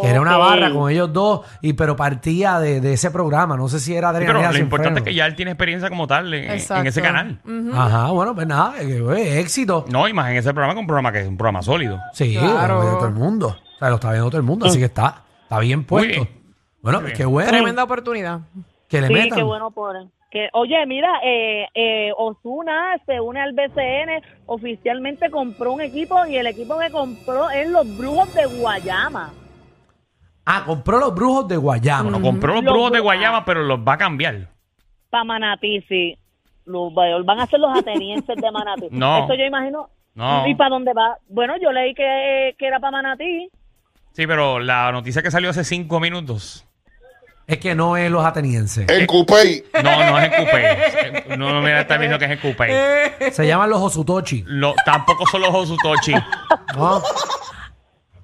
Que 0.00 0.08
Era 0.08 0.20
una 0.20 0.36
barra 0.36 0.72
con 0.72 0.90
ellos 0.90 1.12
dos, 1.12 1.40
y 1.62 1.72
pero 1.74 1.96
partía 1.96 2.58
de, 2.60 2.80
de 2.80 2.92
ese 2.94 3.10
programa. 3.10 3.56
No 3.56 3.68
sé 3.68 3.80
si 3.80 3.94
era 3.94 4.08
Sí, 4.10 4.14
pero 4.18 4.30
Adrenalina 4.30 4.48
lo 4.48 4.54
sin 4.54 4.62
importante 4.64 5.00
es 5.00 5.04
que 5.04 5.14
ya 5.14 5.26
él 5.26 5.34
tiene 5.36 5.50
experiencia 5.52 5.88
como 5.88 6.06
tal 6.06 6.32
en, 6.32 6.50
ese 6.52 7.02
canal. 7.02 7.40
Ajá, 7.74 8.10
bueno, 8.10 8.34
pues 8.34 8.46
nada, 8.46 8.74
eh, 8.80 9.02
eh, 9.16 9.40
éxito. 9.40 9.84
No, 9.88 10.08
y 10.08 10.12
más 10.12 10.30
en 10.30 10.36
ese 10.38 10.52
programa 10.52 10.74
que 10.74 10.80
un 10.80 10.86
programa 10.86 11.12
que 11.12 11.20
es 11.20 11.28
un 11.28 11.36
programa 11.36 11.62
sólido. 11.62 11.98
Sí, 12.12 12.36
Claro. 12.36 12.82
lo 12.82 12.96
todo 12.98 13.08
el 13.08 13.14
mundo. 13.14 13.48
O 13.48 13.78
sea, 13.78 13.88
lo 13.90 13.94
está 13.96 14.10
viendo 14.10 14.28
todo 14.30 14.38
el 14.40 14.46
mundo, 14.46 14.66
así 14.66 14.78
que 14.78 14.84
está, 14.86 15.22
está 15.42 15.58
bien 15.58 15.84
puesto. 15.84 16.08
bien. 16.08 16.28
Bueno, 16.82 17.00
bien. 17.00 17.12
qué 17.16 17.24
bueno 17.24 17.48
Tremenda 17.50 17.84
oportunidad. 17.84 18.40
que 18.88 19.00
le 19.00 19.06
Sí, 19.08 19.12
metan. 19.12 19.38
qué 19.38 19.44
bueno 19.44 19.70
por 19.70 19.96
que 20.30 20.48
oye, 20.52 20.76
mira, 20.86 21.08
eh, 21.24 21.66
eh, 21.74 22.12
Osuna 22.16 22.96
se 23.04 23.20
une 23.20 23.40
al 23.40 23.52
BCN, 23.52 24.22
oficialmente 24.46 25.28
compró 25.28 25.72
un 25.72 25.80
equipo 25.80 26.24
y 26.26 26.36
el 26.36 26.46
equipo 26.46 26.78
que 26.78 26.88
compró 26.90 27.50
es 27.50 27.68
los 27.68 27.98
Brujos 27.98 28.32
de 28.34 28.46
Guayama. 28.46 29.30
Ah, 30.44 30.64
compró 30.66 30.98
los 30.98 31.14
brujos 31.14 31.48
de 31.48 31.56
Guayama. 31.56 32.10
No, 32.10 32.20
compró 32.20 32.54
los 32.54 32.64
Los 32.64 32.72
brujos 32.72 32.92
de 32.92 33.00
Guayama, 33.00 33.44
pero 33.44 33.62
los 33.62 33.78
va 33.80 33.94
a 33.94 33.98
cambiar. 33.98 34.48
Para 35.10 35.24
Manatí, 35.24 35.80
sí. 35.88 36.16
Los, 36.64 36.92
van 36.94 37.40
a 37.40 37.46
ser 37.46 37.60
los 37.60 37.76
atenienses 37.76 38.36
de 38.36 38.50
Manatí. 38.50 38.88
No. 38.90 39.24
Eso 39.24 39.34
yo 39.34 39.44
imagino. 39.44 39.90
No. 40.14 40.46
¿Y 40.46 40.54
para 40.54 40.70
dónde 40.70 40.92
va? 40.92 41.16
Bueno, 41.28 41.54
yo 41.60 41.70
leí 41.72 41.94
que, 41.94 42.54
que 42.58 42.66
era 42.66 42.80
para 42.80 42.90
Manatí. 42.92 43.48
Sí, 44.12 44.26
pero 44.26 44.58
la 44.58 44.90
noticia 44.92 45.22
que 45.22 45.30
salió 45.30 45.50
hace 45.50 45.62
cinco 45.64 46.00
minutos. 46.00 46.66
Es 47.46 47.58
que 47.58 47.74
no 47.74 47.96
es 47.96 48.08
los 48.10 48.24
atenienses. 48.24 48.88
En 48.88 49.06
Coupey. 49.06 49.64
No, 49.82 50.10
no 50.10 50.18
es 50.20 50.24
en 50.24 50.32
Coupé. 50.44 51.36
No, 51.36 51.52
no, 51.52 51.60
mira, 51.60 51.80
está 51.80 51.96
viendo 51.96 52.16
que 52.16 52.26
es 52.26 52.30
en 52.30 52.38
Coupé. 52.38 53.30
Se 53.32 53.44
llaman 53.46 53.68
los 53.70 53.80
Osutochi. 53.82 54.44
Lo- 54.46 54.74
tampoco 54.84 55.26
son 55.26 55.40
los 55.42 55.50
Osutochi. 55.52 56.12
No. 56.76 57.02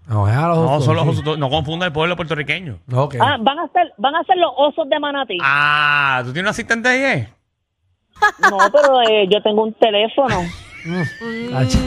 No, 0.09 0.29
es 0.29 0.37
a 0.37 0.49
los 0.49 0.59
No, 0.59 0.81
son 0.81 0.97
los. 0.97 1.38
No 1.38 1.51
confunda 1.51 1.87
el 1.87 1.92
pueblo 1.92 2.14
puertorriqueño. 2.16 2.79
Ok. 2.92 3.16
Ah, 3.21 3.37
van 3.40 3.59
a 3.59 3.69
ser, 3.73 3.92
van 3.99 4.14
a 4.14 4.23
ser 4.25 4.37
los 4.37 4.51
osos 4.57 4.88
de 4.88 5.01
Manatí. 5.01 5.37
Ah, 5.42 6.21
¿tú 6.25 6.33
tienes 6.33 6.49
un 6.49 6.51
asistente 6.51 6.88
ahí? 6.88 7.03
eh? 7.03 7.29
No, 8.51 8.57
pero 8.73 9.03
eh, 9.03 9.27
yo 9.31 9.42
tengo 9.42 9.64
un 9.64 9.75
teléfono. 9.75 10.37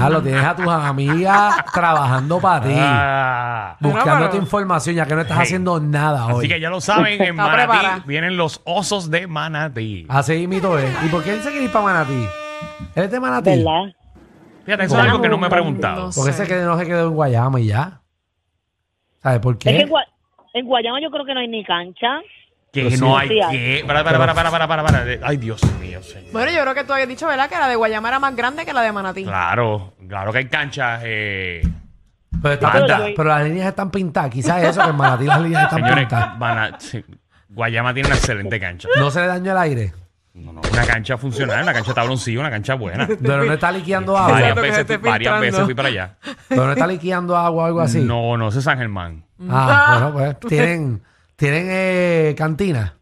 Ya 0.00 0.08
lo 0.08 0.22
tienes 0.22 0.42
a 0.44 0.54
tus 0.56 0.66
amigas 0.66 1.56
trabajando 1.72 2.38
para 2.40 2.64
ti. 2.64 2.74
Ah. 2.76 3.76
Buscándote 3.80 4.30
pero- 4.32 4.42
información 4.42 4.96
ya 4.96 5.04
que 5.06 5.14
no 5.14 5.20
estás 5.22 5.36
Hey. 5.38 5.42
haciendo 5.44 5.78
nada 5.80 6.26
hoy. 6.26 6.38
Así 6.38 6.48
que 6.48 6.60
ya 6.60 6.70
lo 6.70 6.80
saben, 6.80 7.20
en 7.22 7.36
Manatí 7.36 8.02
vienen 8.06 8.36
los 8.36 8.60
osos 8.64 9.10
de 9.10 9.26
Manatí. 9.26 10.06
Así 10.08 10.46
mito 10.46 10.78
es. 10.78 10.90
¿Y 11.04 11.08
por 11.08 11.22
qué 11.22 11.34
él 11.34 11.42
se 11.42 11.50
quiere 11.50 11.64
ir 11.66 11.72
para 11.72 11.84
Manatí? 11.84 12.26
¿Él 12.94 13.04
es 13.04 13.10
de 13.10 13.20
Manatí? 13.20 13.50
¿Verdad? 13.50 13.92
Fíjate, 14.70 14.84
eso 14.84 14.98
es 14.98 15.04
algo 15.04 15.20
que 15.22 15.28
no 15.28 15.38
me 15.38 15.46
he 15.46 15.50
preguntado. 15.50 16.06
No 16.06 16.12
Porque 16.14 16.32
sé. 16.32 16.42
ese 16.44 16.54
que 16.54 16.60
no 16.60 16.78
se 16.78 16.86
quedó 16.86 17.08
en 17.08 17.14
Guayama 17.14 17.60
y 17.60 17.66
ya. 17.66 18.00
¿Sabes 19.22 19.40
por 19.40 19.54
Es 19.54 19.58
que 19.58 19.70
qué? 19.70 19.80
en, 19.80 19.88
Gua- 19.88 20.06
en 20.54 20.66
Guayama 20.66 21.00
yo 21.02 21.10
creo 21.10 21.24
que 21.24 21.34
no 21.34 21.40
hay 21.40 21.48
ni 21.48 21.64
cancha. 21.64 22.20
Que 22.72 22.88
sí. 22.92 23.00
no 23.00 23.18
hay 23.18 23.28
Sí 23.28 23.40
hay. 23.40 23.56
que. 23.58 23.84
Para, 23.84 24.04
para, 24.04 24.18
para, 24.18 24.32
para, 24.34 24.50
para, 24.50 24.66
para, 24.68 24.82
para. 24.84 25.26
Ay, 25.28 25.36
Dios 25.38 25.60
mío, 25.80 26.00
señor. 26.02 26.30
Bueno, 26.32 26.52
yo 26.52 26.62
creo 26.62 26.74
que 26.74 26.84
tú 26.84 26.92
habías 26.92 27.08
dicho, 27.08 27.26
¿verdad? 27.26 27.48
Que 27.48 27.56
la 27.56 27.66
de 27.68 27.74
Guayama 27.76 28.08
era 28.08 28.18
más 28.20 28.36
grande 28.36 28.64
que 28.64 28.72
la 28.72 28.82
de 28.82 28.92
Manatí. 28.92 29.24
Claro, 29.24 29.94
claro 30.08 30.30
que 30.32 30.38
hay 30.38 30.46
canchas. 30.46 31.02
Eh, 31.04 31.62
Pero, 32.40 32.54
está 32.54 32.72
pintada, 32.72 33.06
pero 33.16 33.28
las 33.28 33.42
líneas 33.44 33.66
están 33.68 33.90
pintadas. 33.90 34.30
Quizás 34.30 34.62
eso, 34.62 34.82
que 34.84 34.90
en 34.90 34.96
Manatí 34.96 35.24
las 35.24 35.40
líneas 35.40 35.64
están 35.64 35.80
señores, 35.80 36.04
pintadas. 36.06 36.82
Sí, 36.84 37.04
Guayama 37.48 37.92
tiene 37.92 38.08
una 38.08 38.16
excelente 38.16 38.60
cancha. 38.60 38.88
No 38.96 39.10
se 39.10 39.20
le 39.20 39.26
dañó 39.26 39.50
el 39.50 39.58
aire. 39.58 39.92
No, 40.40 40.52
no, 40.52 40.60
una 40.72 40.86
cancha 40.86 41.16
funcional, 41.16 41.62
una 41.62 41.72
cancha 41.72 41.94
tabloncillo, 41.94 42.40
una 42.40 42.50
cancha 42.50 42.74
buena. 42.74 43.06
Pero 43.22 43.44
no 43.44 43.52
está 43.52 43.70
liqueando 43.70 44.16
agua. 44.16 44.32
Varias 44.32 44.50
Exacto, 44.50 44.62
que 44.62 44.66
se 44.66 44.78
veces, 44.82 44.90
esté 44.96 44.96
varias 45.08 45.18
filtrando. 45.18 45.40
veces 45.40 45.64
fui 45.64 45.74
para 45.74 45.88
allá. 45.88 46.16
Pero 46.48 46.66
no 46.66 46.72
está 46.72 46.86
liqueando 46.86 47.36
agua 47.36 47.64
o 47.64 47.66
algo 47.66 47.80
así. 47.80 48.00
No, 48.00 48.36
no, 48.36 48.48
ese 48.48 48.58
es 48.58 48.64
San 48.64 48.78
Germán. 48.78 49.24
Ah, 49.48 50.10
bueno, 50.12 50.38
pues 50.38 50.50
tienen, 50.50 51.02
tienen 51.36 51.66
eh, 51.70 52.34
cantina. 52.36 52.96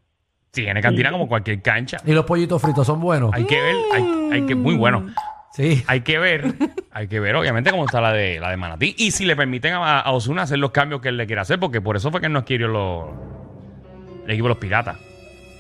Tiene 0.51 0.81
cantina 0.81 1.11
como 1.11 1.29
cualquier 1.29 1.63
cancha. 1.63 1.99
Y 2.05 2.13
los 2.13 2.25
pollitos 2.25 2.61
fritos 2.61 2.87
son 2.87 3.01
buenos. 3.01 3.31
Hay 3.33 3.45
que 3.45 3.61
ver, 3.61 3.77
hay, 3.95 4.31
hay 4.33 4.47
que, 4.47 4.55
muy 4.55 4.75
bueno. 4.77 5.07
Sí. 5.53 5.83
Hay 5.87 6.01
que 6.03 6.19
ver, 6.19 6.55
hay 6.91 7.09
que 7.09 7.21
ver, 7.21 7.35
obviamente, 7.37 7.71
cómo 7.71 7.85
está 7.85 8.01
la 8.01 8.13
de 8.13 8.39
la 8.41 8.51
de 8.51 8.57
Manatí. 8.57 8.95
Y 8.99 9.11
si 9.11 9.25
le 9.25 9.35
permiten 9.37 9.75
a, 9.75 10.01
a 10.01 10.11
Osuna 10.13 10.43
hacer 10.43 10.59
los 10.59 10.71
cambios 10.71 11.01
que 11.01 11.09
él 11.09 11.17
le 11.17 11.27
quiere 11.27 11.43
hacer, 11.43 11.59
porque 11.59 11.81
por 11.81 11.97
eso 11.97 12.11
fue 12.11 12.21
que 12.21 12.27
él 12.27 12.33
no 12.33 12.41
adquirió 12.41 12.69
los, 12.69 13.07
el 14.25 14.31
equipo 14.31 14.45
de 14.45 14.51
los 14.51 14.59
piratas. 14.59 14.97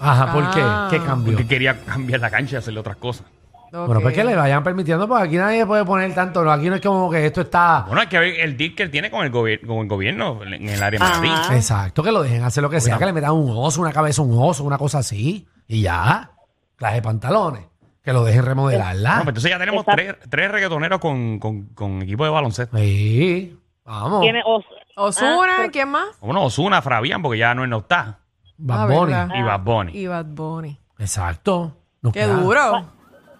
Ajá, 0.00 0.32
¿por 0.32 0.50
qué? 0.50 0.60
Ah. 0.62 0.88
¿Qué 0.90 0.98
cambio? 1.00 1.32
Porque 1.34 1.46
quería 1.48 1.80
cambiar 1.84 2.20
la 2.20 2.30
cancha 2.30 2.56
y 2.56 2.58
hacerle 2.58 2.80
otras 2.80 2.96
cosas. 2.96 3.26
Bueno, 3.70 4.00
pues 4.00 4.14
que 4.14 4.24
le 4.24 4.34
vayan 4.34 4.62
permitiendo, 4.64 5.06
porque 5.06 5.24
aquí 5.24 5.36
nadie 5.36 5.66
puede 5.66 5.84
poner 5.84 6.14
tanto. 6.14 6.42
no, 6.42 6.50
Aquí 6.50 6.70
no 6.70 6.76
es 6.76 6.80
como 6.80 7.10
que 7.10 7.26
esto 7.26 7.42
está. 7.42 7.84
Bueno, 7.86 8.00
hay 8.00 8.06
que 8.06 8.18
ver 8.18 8.40
el 8.40 8.56
deal 8.56 8.74
que 8.74 8.82
él 8.84 8.90
tiene 8.90 9.10
con 9.10 9.26
el, 9.26 9.30
gobier- 9.30 9.66
con 9.66 9.78
el 9.78 9.88
gobierno 9.88 10.42
en 10.42 10.66
el 10.66 10.82
área 10.82 10.98
de 10.98 11.04
Ajá. 11.04 11.20
Manatí. 11.20 11.54
Exacto, 11.54 12.02
que 12.02 12.10
lo 12.10 12.22
dejen 12.22 12.42
hacer 12.44 12.62
lo 12.62 12.70
que 12.70 12.80
sea, 12.80 12.96
que 12.96 13.04
le 13.04 13.12
metan 13.12 13.32
un 13.32 13.50
oso, 13.54 13.82
una 13.82 13.92
cabeza, 13.92 14.22
un 14.22 14.34
oso, 14.38 14.64
una 14.64 14.78
cosa 14.78 14.98
así. 15.00 15.46
Y 15.66 15.82
ya. 15.82 16.30
Clase 16.76 16.94
de 16.94 17.02
pantalones. 17.02 17.64
Que 18.02 18.14
lo 18.14 18.24
dejen 18.24 18.46
remodelarla. 18.46 19.10
No, 19.10 19.24
pues 19.24 19.28
entonces 19.28 19.50
ya 19.50 19.58
tenemos 19.58 19.84
tres, 19.84 20.14
tres 20.30 20.50
reggaetoneros 20.50 20.98
con, 20.98 21.38
con, 21.38 21.66
con 21.74 22.00
equipo 22.00 22.24
de 22.24 22.30
baloncesto. 22.30 22.74
Sí. 22.78 23.54
Vamos. 23.84 24.22
Tiene 24.22 24.40
os- 24.46 24.64
Osuna, 24.96 25.42
Ah, 25.52 25.54
pero- 25.58 25.70
¿quién 25.72 25.88
más? 25.90 26.06
Bueno, 26.22 26.42
Osuna, 26.44 26.80
Fabián, 26.80 27.20
porque 27.20 27.38
ya 27.38 27.54
no, 27.54 27.64
él 27.64 27.70
no 27.70 27.78
está. 27.80 28.20
Bad 28.58 28.80
Ah, 28.82 28.86
Bunny. 28.86 29.12
verdad. 29.12 29.28
Y 29.34 29.42
Bad 29.42 29.60
Bunny. 29.60 29.92
Y 29.98 30.06
Bad 30.06 30.24
Bunny. 30.26 30.78
Exacto. 30.98 31.72
Nos 32.02 32.12
Qué 32.12 32.20
queda- 32.20 32.34
duro. 32.40 32.60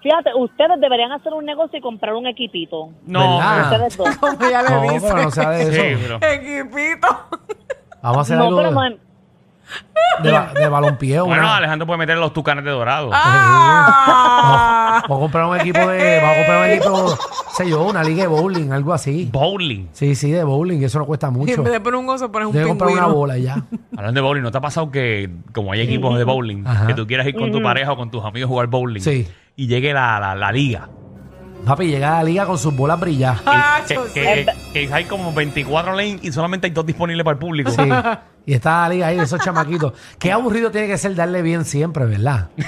Fíjate, 0.01 0.31
ustedes 0.39 0.81
deberían 0.81 1.11
hacer 1.11 1.33
un 1.33 1.45
negocio 1.45 1.77
y 1.79 1.83
comprar 1.83 2.15
un 2.15 2.27
equipito. 2.29 2.91
No, 3.05 3.39
¿Verdad? 3.39 3.63
Ustedes 3.73 3.97
dos. 3.97 4.17
Como 4.21 4.45
ella 4.45 4.63
le 4.63 4.71
No, 4.71 4.83
dice. 4.83 5.07
pero 5.11 5.23
no 5.25 5.31
sea 5.33 5.51
de 5.51 5.63
eso. 5.97 6.19
Sí, 6.21 6.25
Equipito. 6.25 7.09
Vamos 8.01 8.19
a 8.19 8.21
hacer 8.21 8.39
No, 8.39 8.45
algo 8.45 8.57
pero 8.59 8.71
no, 8.71 8.97
de, 10.23 10.33
ba- 10.33 10.53
de 10.55 10.69
balompié. 10.69 11.21
Bueno, 11.21 11.43
una- 11.43 11.57
Alejandro 11.57 11.87
puede 11.87 11.99
meter 11.99 12.17
los 12.19 12.33
tucanes 12.33 12.65
de 12.65 12.71
dorado. 12.71 13.11
Ah. 13.13 15.03
Vamos 15.09 15.19
a 15.19 15.21
comprar 15.23 15.45
un 15.47 15.57
equipo 15.61 15.79
de. 15.79 16.21
Vamos 16.21 16.31
a 16.33 16.37
comprar 16.37 16.59
un 16.65 16.71
equipo, 16.71 17.19
sé 17.57 17.69
yo, 17.69 17.83
una 17.85 18.03
liga 18.03 18.23
de 18.23 18.29
bowling, 18.29 18.71
algo 18.73 18.93
así. 18.93 19.29
Bowling. 19.33 19.89
Sí, 19.93 20.15
sí, 20.15 20.31
de 20.31 20.45
bowling, 20.45 20.83
eso 20.83 20.99
no 20.99 21.07
cuesta 21.07 21.29
Y 21.29 21.31
mucho. 21.33 21.53
en 21.55 21.65
vez 21.65 21.73
de 21.73 21.81
poner 21.81 22.01
un 22.01 22.09
oso, 22.09 22.31
pones 22.33 22.49
un 22.49 22.53
Debe 22.55 22.67
comprar 22.69 22.91
una 22.91 23.01
pingüino. 23.03 23.17
bola 23.19 23.39
y 23.39 23.43
ya. 23.43 23.65
Hablando 23.97 24.21
de 24.21 24.27
bowling, 24.27 24.43
¿no 24.43 24.51
te 24.51 24.59
ha 24.59 24.61
pasado 24.61 24.91
que, 24.91 25.31
como 25.55 25.73
hay 25.73 25.81
equipos 25.81 26.17
de 26.19 26.25
bowling, 26.25 26.65
Ajá. 26.67 26.87
que 26.87 26.95
tú 26.95 27.07
quieras 27.07 27.27
ir 27.27 27.35
con 27.37 27.51
tu 27.53 27.63
pareja 27.63 27.93
o 27.93 27.97
con 27.97 28.11
tus 28.11 28.25
amigos 28.25 28.49
a 28.49 28.51
jugar 28.51 28.67
bowling 28.69 29.01
Sí. 29.01 29.27
y 29.57 29.67
llegue 29.67 29.93
la, 29.93 30.19
la, 30.21 30.35
la 30.35 30.53
liga 30.53 30.89
Papi, 31.69 31.87
llega 31.87 32.15
a 32.15 32.17
la 32.19 32.25
liga 32.25 32.47
con 32.47 32.59
sus 32.59 32.75
bolas 32.75 32.99
brilladas. 32.99 33.43
Ah, 33.47 33.81
Que, 34.15 34.47
hay 34.93 35.05
como 35.05 35.33
24 35.35 35.93
lanes 35.95 36.19
y 36.23 36.33
solamente 36.33 36.67
hay 36.67 36.73
dos 36.73 36.85
disponibles 36.87 37.23
para 37.25 37.35
el 37.35 37.39
público. 37.39 37.71
Sí. 37.71 37.83
Y 38.49 38.55
está 38.55 38.81
la 38.85 38.89
liga 38.89 39.07
ahí 39.09 39.19
de 39.19 39.25
esos 39.25 39.43
chamaquitos. 39.43 39.93
Qué 40.19 40.33
aburrido 40.33 40.71
tiene 40.71 40.87
que 40.87 40.97
ser 40.97 41.15
darle 41.15 41.43
bien 41.43 41.67
siempre, 41.67 42.07
¿verdad? 42.07 42.49
Di- 42.57 42.65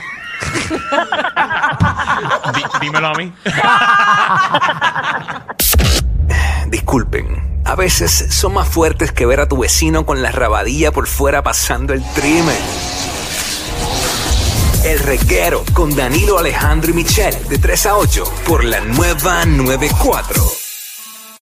dímelo 2.82 3.06
a 3.06 3.14
mí. 3.14 3.32
Disculpen, 6.68 7.62
a 7.64 7.74
veces 7.76 8.26
son 8.30 8.52
más 8.54 8.68
fuertes 8.68 9.12
que 9.12 9.24
ver 9.24 9.40
a 9.40 9.48
tu 9.48 9.56
vecino 9.58 10.04
con 10.04 10.20
la 10.22 10.30
rabadilla 10.30 10.92
por 10.92 11.06
fuera 11.06 11.42
pasando 11.42 11.94
el 11.94 12.02
trimen. 12.12 12.54
El 14.84 14.98
reguero 14.98 15.62
con 15.74 15.94
Danilo 15.94 16.38
Alejandro 16.38 16.90
y 16.90 16.94
Michel 16.94 17.34
de 17.48 17.58
3 17.58 17.86
a 17.86 17.96
8 17.98 18.24
por 18.46 18.64
la 18.64 18.80
nueva 18.80 19.44
94. 19.44 20.59